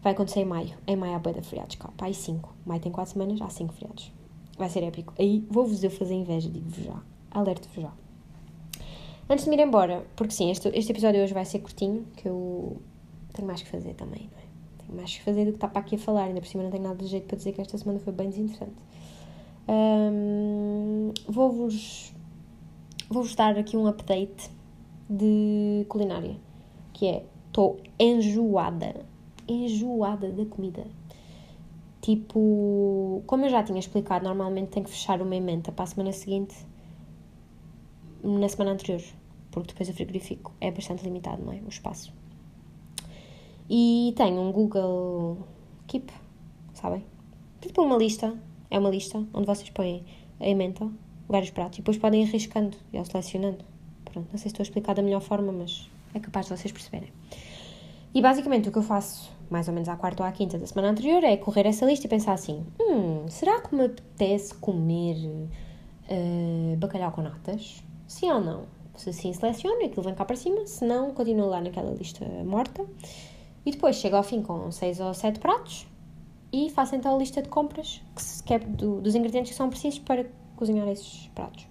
Vai 0.00 0.12
acontecer 0.12 0.42
em 0.42 0.44
maio. 0.44 0.72
Em 0.86 0.94
maio 0.94 1.16
há 1.16 1.18
boia 1.18 1.40
de 1.40 1.48
feriados, 1.48 1.74
cá. 1.74 1.90
Pá, 1.96 2.12
cinco. 2.12 2.54
Maio 2.64 2.80
tem 2.80 2.92
quatro 2.92 3.14
semanas, 3.14 3.42
há 3.42 3.48
cinco 3.48 3.72
feriados. 3.72 4.12
Vai 4.56 4.70
ser 4.70 4.84
épico. 4.84 5.12
Aí 5.18 5.44
vou-vos 5.50 5.82
eu 5.82 5.90
fazer 5.90 6.14
inveja, 6.14 6.48
digo-vos 6.48 6.84
já. 6.84 7.02
Alerto-vos 7.32 7.82
já. 7.82 7.92
Antes 9.28 9.44
de 9.44 9.50
me 9.50 9.56
ir 9.56 9.66
embora, 9.66 10.06
porque 10.14 10.32
sim, 10.32 10.52
este, 10.52 10.68
este 10.68 10.92
episódio 10.92 11.20
hoje 11.20 11.34
vai 11.34 11.44
ser 11.44 11.58
curtinho, 11.58 12.06
que 12.16 12.28
eu 12.28 12.80
tenho 13.32 13.48
mais 13.48 13.60
que 13.60 13.68
fazer 13.68 13.94
também, 13.94 14.30
não 14.30 14.38
é? 14.38 14.84
Tenho 14.84 14.96
mais 14.96 15.12
que 15.16 15.22
fazer 15.24 15.46
do 15.46 15.50
que 15.50 15.56
estar 15.56 15.68
para 15.68 15.80
aqui 15.80 15.96
a 15.96 15.98
falar, 15.98 16.26
ainda 16.26 16.40
por 16.40 16.46
cima 16.46 16.62
não 16.62 16.70
tenho 16.70 16.84
nada 16.84 17.02
de 17.02 17.06
jeito 17.06 17.26
para 17.26 17.36
dizer 17.36 17.52
que 17.52 17.60
esta 17.60 17.76
semana 17.76 17.98
foi 17.98 18.12
bem 18.12 18.28
desinteressante. 18.28 18.76
Vou-vos 21.28 22.14
vou-vos 23.08 23.34
dar 23.34 23.56
aqui 23.58 23.76
um 23.76 23.86
update 23.86 24.50
de 25.08 25.84
culinária, 25.88 26.36
que 26.92 27.06
é, 27.06 27.24
estou 27.46 27.78
enjoada, 27.98 29.04
enjoada 29.46 30.30
da 30.30 30.46
comida. 30.46 30.86
Tipo, 32.00 33.22
como 33.26 33.44
eu 33.44 33.50
já 33.50 33.62
tinha 33.62 33.78
explicado, 33.78 34.24
normalmente 34.24 34.70
tenho 34.70 34.84
que 34.84 34.90
fechar 34.90 35.20
uma 35.20 35.36
emenda 35.36 35.70
para 35.70 35.84
a 35.84 35.86
semana 35.86 36.12
seguinte, 36.12 36.56
na 38.24 38.48
semana 38.48 38.72
anterior 38.72 39.02
porque 39.52 39.68
depois 39.68 39.88
o 39.90 39.92
frigorífico 39.92 40.52
é 40.60 40.70
bastante 40.70 41.04
limitado, 41.04 41.44
não 41.44 41.52
é? 41.52 41.56
O 41.64 41.68
espaço. 41.68 42.12
E 43.68 44.12
tenho 44.16 44.40
um 44.40 44.50
Google 44.50 45.38
Keep, 45.86 46.10
sabem? 46.72 47.04
Tipo 47.60 47.82
uma 47.82 47.96
lista, 47.96 48.34
é 48.72 48.78
uma 48.78 48.88
lista 48.88 49.22
onde 49.34 49.46
vocês 49.46 49.68
põem 49.68 50.02
a 50.40 50.48
emenda, 50.48 50.90
vários 51.28 51.50
pratos, 51.50 51.78
e 51.78 51.82
depois 51.82 51.98
podem 51.98 52.22
ir 52.22 52.28
arriscando 52.28 52.74
e 52.90 53.04
selecionando. 53.04 53.62
Pronto, 54.02 54.28
não 54.32 54.38
sei 54.38 54.44
se 54.44 54.48
estou 54.48 54.62
a 54.62 54.66
explicar 54.66 54.94
da 54.94 55.02
melhor 55.02 55.20
forma, 55.20 55.52
mas 55.52 55.90
é 56.14 56.18
capaz 56.18 56.46
de 56.46 56.56
vocês 56.56 56.72
perceberem. 56.72 57.12
E 58.14 58.22
basicamente 58.22 58.70
o 58.70 58.72
que 58.72 58.78
eu 58.78 58.82
faço, 58.82 59.30
mais 59.50 59.68
ou 59.68 59.74
menos 59.74 59.90
à 59.90 59.96
quarta 59.96 60.22
ou 60.22 60.28
à 60.28 60.32
quinta 60.32 60.58
da 60.58 60.66
semana 60.66 60.90
anterior, 60.90 61.22
é 61.22 61.36
correr 61.36 61.66
essa 61.66 61.84
lista 61.84 62.06
e 62.06 62.08
pensar 62.08 62.32
assim: 62.32 62.64
hum, 62.80 63.28
será 63.28 63.60
que 63.60 63.74
me 63.74 63.84
apetece 63.84 64.54
comer 64.54 65.16
uh, 65.16 66.76
bacalhau 66.78 67.12
com 67.12 67.20
natas? 67.20 67.82
Sim 68.08 68.30
ou 68.30 68.40
não? 68.40 68.64
Se 68.96 69.12
sim, 69.12 69.34
seleciono 69.34 69.82
e 69.82 69.84
aquilo 69.84 70.02
vem 70.02 70.14
cá 70.14 70.24
para 70.24 70.36
cima, 70.36 70.66
se 70.66 70.84
não, 70.84 71.12
continuo 71.12 71.46
lá 71.46 71.60
naquela 71.60 71.90
lista 71.92 72.24
morta. 72.44 72.86
E 73.66 73.70
depois 73.70 73.96
chego 73.96 74.16
ao 74.16 74.22
fim 74.22 74.42
com 74.42 74.70
seis 74.72 74.98
ou 74.98 75.12
sete 75.14 75.38
pratos 75.38 75.86
e 76.52 76.70
faço 76.70 76.94
então 76.94 77.14
a 77.14 77.18
lista 77.18 77.40
de 77.40 77.48
compras 77.48 78.02
que, 78.14 78.22
se, 78.22 78.42
é 78.52 78.58
do, 78.58 79.00
dos 79.00 79.14
ingredientes 79.14 79.52
que 79.52 79.56
são 79.56 79.70
precisos 79.70 79.98
para 80.00 80.26
cozinhar 80.56 80.86
esses 80.88 81.28
pratos. 81.34 81.66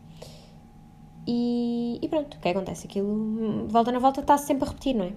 E, 1.27 1.99
e 2.01 2.07
pronto, 2.07 2.35
o 2.35 2.39
que 2.39 2.49
acontece? 2.49 2.87
Aquilo, 2.87 3.67
volta 3.67 3.91
na 3.91 3.99
volta, 3.99 4.21
está-se 4.21 4.47
sempre 4.47 4.65
a 4.65 4.67
repetir, 4.67 4.95
não 4.95 5.05
é? 5.05 5.13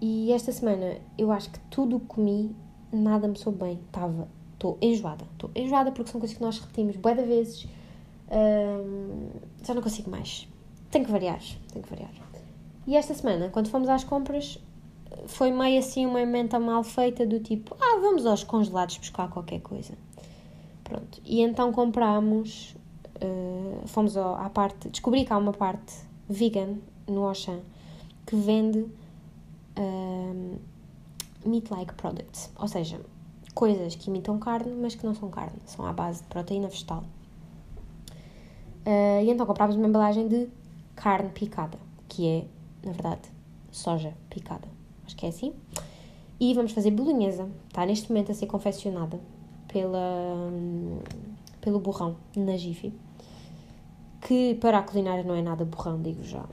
E 0.00 0.32
esta 0.32 0.50
semana 0.50 0.96
eu 1.18 1.30
acho 1.30 1.50
que 1.50 1.58
tudo 1.70 1.96
o 1.96 2.00
que 2.00 2.06
comi, 2.06 2.56
nada 2.90 3.28
me 3.28 3.36
soube 3.36 3.58
bem. 3.58 3.80
Estava, 3.86 4.26
estou 4.54 4.78
enjoada. 4.80 5.26
Estou 5.32 5.50
enjoada 5.54 5.92
porque 5.92 6.10
são 6.10 6.18
coisas 6.18 6.36
que 6.36 6.42
nós 6.42 6.58
repetimos 6.58 6.96
bué 6.96 7.14
de 7.14 7.22
vezes. 7.22 7.66
Hum, 8.30 9.28
já 9.62 9.74
não 9.74 9.82
consigo 9.82 10.10
mais. 10.10 10.48
Tenho 10.90 11.04
que 11.04 11.12
variar, 11.12 11.40
tenho 11.70 11.84
que 11.84 11.90
variar. 11.90 12.10
E 12.86 12.96
esta 12.96 13.12
semana, 13.12 13.50
quando 13.50 13.68
fomos 13.68 13.88
às 13.90 14.02
compras, 14.02 14.58
foi 15.26 15.50
meio 15.50 15.78
assim 15.78 16.06
uma 16.06 16.20
emenda 16.20 16.58
mal 16.58 16.82
feita 16.82 17.26
do 17.26 17.40
tipo, 17.40 17.76
ah, 17.80 17.98
vamos 18.00 18.26
aos 18.26 18.44
congelados 18.44 18.98
buscar 18.98 19.28
qualquer 19.28 19.60
coisa. 19.60 19.94
Pronto. 20.84 21.20
E 21.24 21.40
então 21.40 21.72
comprámos, 21.72 22.74
uh, 23.22 23.86
fomos 23.86 24.16
à 24.16 24.50
parte, 24.50 24.88
descobri 24.88 25.24
que 25.24 25.32
há 25.32 25.38
uma 25.38 25.52
parte 25.52 25.94
vegan 26.28 26.78
no 27.06 27.24
Auchan 27.24 27.60
que 28.26 28.36
vende 28.36 28.86
um, 29.78 30.56
meat-like 31.44 31.94
products, 31.94 32.50
ou 32.56 32.68
seja, 32.68 33.00
coisas 33.54 33.94
que 33.94 34.08
imitam 34.08 34.38
carne, 34.38 34.72
mas 34.72 34.94
que 34.94 35.04
não 35.04 35.14
são 35.14 35.30
carne, 35.30 35.58
são 35.66 35.86
à 35.86 35.92
base 35.92 36.22
de 36.22 36.28
proteína 36.28 36.68
vegetal. 36.68 37.02
Uh, 38.86 39.22
e 39.24 39.30
então 39.30 39.44
comprámos 39.46 39.76
uma 39.76 39.86
embalagem 39.86 40.28
de 40.28 40.48
carne 40.94 41.30
picada, 41.30 41.78
que 42.08 42.28
é, 42.28 42.86
na 42.86 42.92
verdade, 42.92 43.28
soja 43.70 44.14
picada. 44.28 44.79
Acho 45.10 45.16
que 45.16 45.26
é 45.26 45.28
assim. 45.28 45.52
E 46.38 46.54
vamos 46.54 46.70
fazer 46.70 46.92
bolonhesa. 46.92 47.48
Está 47.66 47.84
neste 47.84 48.08
momento 48.10 48.30
a 48.30 48.34
ser 48.34 48.46
confeccionada 48.46 49.18
pela, 49.66 50.52
pelo 51.60 51.80
borrão 51.80 52.16
na 52.36 52.56
Jiffy. 52.56 52.92
Que 54.20 54.54
para 54.54 54.78
a 54.78 54.82
culinária 54.82 55.24
não 55.24 55.34
é 55.34 55.42
nada 55.42 55.64
borrão, 55.64 56.00
digo 56.00 56.22
já. 56.22 56.44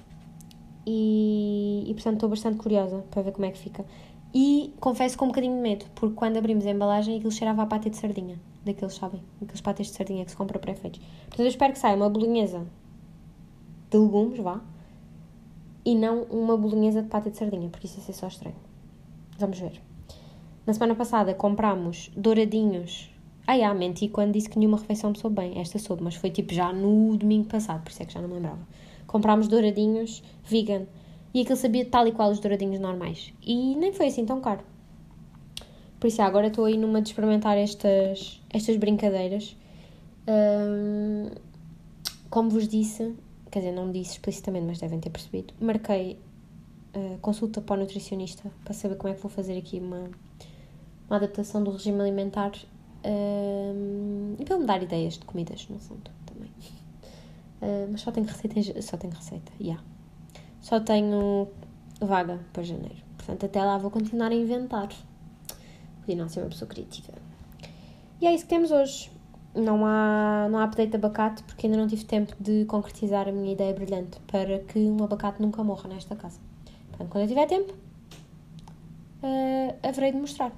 E, 0.87 1.83
e 1.87 1.93
portanto 1.93 2.15
estou 2.15 2.29
bastante 2.29 2.57
curiosa 2.57 3.03
para 3.11 3.21
ver 3.21 3.31
como 3.31 3.45
é 3.45 3.51
que 3.51 3.59
fica. 3.59 3.85
E 4.33 4.73
confesso 4.79 5.17
com 5.17 5.25
um 5.25 5.27
bocadinho 5.27 5.55
de 5.55 5.61
medo, 5.61 5.85
porque 5.93 6.15
quando 6.15 6.37
abrimos 6.37 6.65
a 6.65 6.71
embalagem 6.71 7.17
aquilo 7.17 7.31
cheirava 7.31 7.61
a 7.61 7.65
pata 7.67 7.89
de 7.89 7.97
sardinha. 7.97 8.39
Daqueles, 8.65 8.95
sabem? 8.95 9.21
Aqueles 9.41 9.61
patés 9.61 9.87
de 9.87 9.93
sardinha 9.93 10.25
que 10.25 10.31
se 10.31 10.37
compra 10.37 10.57
pré-feitos. 10.57 10.99
Portanto, 10.99 11.41
eu 11.41 11.47
espero 11.47 11.73
que 11.73 11.79
saia 11.79 11.95
uma 11.95 12.09
bolonhesa 12.09 12.65
de 13.91 13.97
legumes, 13.97 14.39
vá, 14.39 14.61
e 15.87 15.95
não 15.95 16.23
uma 16.23 16.57
bolonhesa 16.57 17.01
de 17.01 17.07
pata 17.07 17.31
de 17.31 17.37
sardinha, 17.37 17.69
porque 17.69 17.87
isso 17.87 17.97
ia 17.97 18.03
ser 18.03 18.13
só 18.13 18.27
estranho. 18.27 18.55
Vamos 19.39 19.59
ver. 19.59 19.81
Na 20.65 20.73
semana 20.73 20.95
passada 20.95 21.33
comprámos 21.33 22.11
douradinhos. 22.15 23.09
Ah, 23.45 23.57
já, 23.57 23.73
menti 23.73 24.09
quando 24.09 24.33
disse 24.33 24.49
que 24.49 24.59
nenhuma 24.59 24.77
refeição 24.77 25.11
me 25.11 25.17
soube 25.17 25.37
bem. 25.37 25.59
Esta 25.59 25.79
soube, 25.79 26.03
mas 26.03 26.15
foi 26.15 26.29
tipo 26.29 26.53
já 26.53 26.73
no 26.73 27.15
domingo 27.15 27.47
passado, 27.47 27.81
por 27.83 27.91
isso 27.91 28.03
é 28.03 28.05
que 28.05 28.13
já 28.13 28.19
não 28.19 28.27
me 28.27 28.33
lembrava 28.33 28.59
comprámos 29.07 29.47
douradinhos 29.47 30.21
vegan. 30.43 30.85
E 31.33 31.41
aquilo 31.41 31.57
sabia 31.57 31.85
tal 31.85 32.07
e 32.07 32.11
qual 32.11 32.29
os 32.29 32.39
douradinhos 32.39 32.79
normais. 32.79 33.33
E 33.41 33.75
nem 33.75 33.93
foi 33.93 34.07
assim 34.07 34.25
tão 34.25 34.41
caro. 34.41 34.63
Por 35.99 36.07
isso, 36.07 36.21
agora 36.21 36.47
estou 36.47 36.65
aí 36.65 36.77
numa 36.77 37.01
de 37.01 37.09
experimentar 37.09 37.57
estas, 37.57 38.41
estas 38.49 38.75
brincadeiras. 38.75 39.55
Um, 40.27 41.29
como 42.29 42.49
vos 42.49 42.67
disse, 42.67 43.15
quer 43.51 43.59
dizer, 43.59 43.71
não 43.71 43.91
disse 43.91 44.13
explicitamente, 44.13 44.65
mas 44.65 44.79
devem 44.79 44.99
ter 44.99 45.09
percebido, 45.09 45.53
marquei 45.59 46.19
uh, 46.95 47.17
consulta 47.19 47.61
para 47.61 47.75
o 47.75 47.79
nutricionista 47.79 48.51
para 48.63 48.73
saber 48.73 48.95
como 48.95 49.11
é 49.11 49.15
que 49.15 49.21
vou 49.21 49.31
fazer 49.31 49.57
aqui 49.57 49.79
uma, 49.79 50.09
uma 51.07 51.15
adaptação 51.17 51.63
do 51.63 51.71
regime 51.71 52.01
alimentar 52.01 52.51
um, 53.05 54.35
e 54.39 54.45
para 54.45 54.57
me 54.57 54.65
dar 54.65 54.81
ideias 54.81 55.13
de 55.13 55.25
comidas, 55.25 55.67
no 55.69 55.79
fundo. 55.79 56.11
Uh, 57.61 57.87
mas 57.91 58.01
só 58.01 58.11
tenho 58.11 58.25
receita, 58.25 58.81
só 58.81 58.97
tenho 58.97 59.13
receita, 59.13 59.51
yeah. 59.59 59.83
Só 60.61 60.79
tenho 60.79 61.47
vaga 62.01 62.39
para 62.51 62.63
janeiro. 62.63 62.97
Portanto, 63.15 63.45
até 63.45 63.63
lá 63.63 63.77
vou 63.77 63.89
continuar 63.89 64.31
a 64.31 64.35
inventar. 64.35 64.89
Podia 66.01 66.15
não 66.15 66.27
ser 66.29 66.41
uma 66.41 66.49
pessoa 66.49 66.67
criativa. 66.67 67.13
E 68.19 68.27
é 68.27 68.33
isso 68.33 68.43
que 68.43 68.49
temos 68.49 68.71
hoje. 68.71 69.11
Não 69.57 69.85
há, 69.85 70.47
não 70.51 70.59
há 70.59 70.65
update 70.65 70.91
de 70.91 70.97
abacate 70.97 71.43
porque 71.43 71.65
ainda 71.65 71.77
não 71.77 71.87
tive 71.87 72.05
tempo 72.05 72.35
de 72.39 72.65
concretizar 72.65 73.27
a 73.27 73.31
minha 73.31 73.51
ideia 73.51 73.73
brilhante 73.73 74.19
para 74.27 74.59
que 74.59 74.79
um 74.79 75.03
abacate 75.03 75.41
nunca 75.41 75.63
morra 75.63 75.89
nesta 75.89 76.15
casa. 76.15 76.39
Portanto, 76.89 77.09
quando 77.09 77.23
eu 77.23 77.27
tiver 77.27 77.47
tempo, 77.47 77.73
uh, 79.23 79.75
haverei 79.81 80.11
de 80.11 80.17
mostrar. 80.17 80.51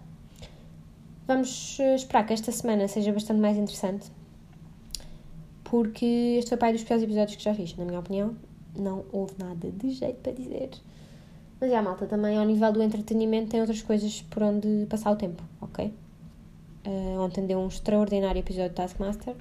Vamos 1.26 1.80
esperar 1.96 2.26
que 2.26 2.34
esta 2.34 2.52
semana 2.52 2.88
seja 2.88 3.14
bastante 3.14 3.40
mais 3.40 3.56
interessante 3.56 4.12
porque 5.70 6.38
este 6.40 6.50
foi 6.50 6.58
pai 6.58 6.74
dos 6.74 6.84
piores 6.84 7.04
episódios 7.04 7.36
que 7.36 7.44
já 7.44 7.54
fiz, 7.54 7.76
na 7.78 7.86
minha 7.86 8.00
opinião. 8.00 8.36
Não 8.76 9.06
houve 9.12 9.34
nada 9.38 9.70
de 9.72 9.92
jeito 9.92 10.18
para 10.22 10.32
dizer. 10.32 10.72
Mas 11.62 11.72
é, 11.72 11.78
a 11.78 11.82
malta 11.82 12.06
também, 12.06 12.38
ao 12.38 12.46
nível 12.46 12.72
do 12.72 12.82
entretenimento, 12.82 13.52
tem 13.52 13.60
outras 13.60 13.82
coisas 13.82 14.22
por 14.24 14.42
onde 14.42 14.88
passar 14.90 15.12
o 15.12 15.16
tempo, 15.16 15.44
ok? 15.62 15.94
Uh, 16.86 17.20
ontem 17.20 17.46
deu 17.46 17.60
um 17.60 17.68
extraordinário 17.68 18.40
episódio 18.40 18.70
de 18.70 18.76
Taskmaster. 18.76 19.36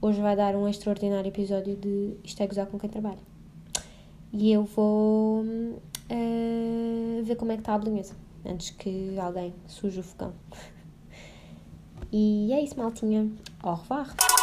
Hoje 0.00 0.20
vai 0.20 0.34
dar 0.34 0.54
um 0.56 0.68
extraordinário 0.68 1.28
episódio 1.28 1.76
de 1.76 2.16
Isto 2.24 2.42
é 2.42 2.46
Gozar 2.46 2.66
com 2.66 2.78
quem 2.78 2.90
trabalha. 2.90 3.20
E 4.32 4.52
eu 4.52 4.64
vou 4.64 5.42
uh, 5.42 7.22
ver 7.22 7.36
como 7.36 7.52
é 7.52 7.54
que 7.54 7.60
está 7.60 7.74
a 7.74 7.78
bolonhesa, 7.78 8.14
antes 8.44 8.70
que 8.70 9.16
alguém 9.18 9.54
suje 9.66 10.00
o 10.00 10.02
fogão. 10.02 10.34
e 12.12 12.52
é 12.52 12.60
isso, 12.60 12.76
maltinha. 12.76 13.30
Au 13.62 13.76
revoir! 13.76 14.33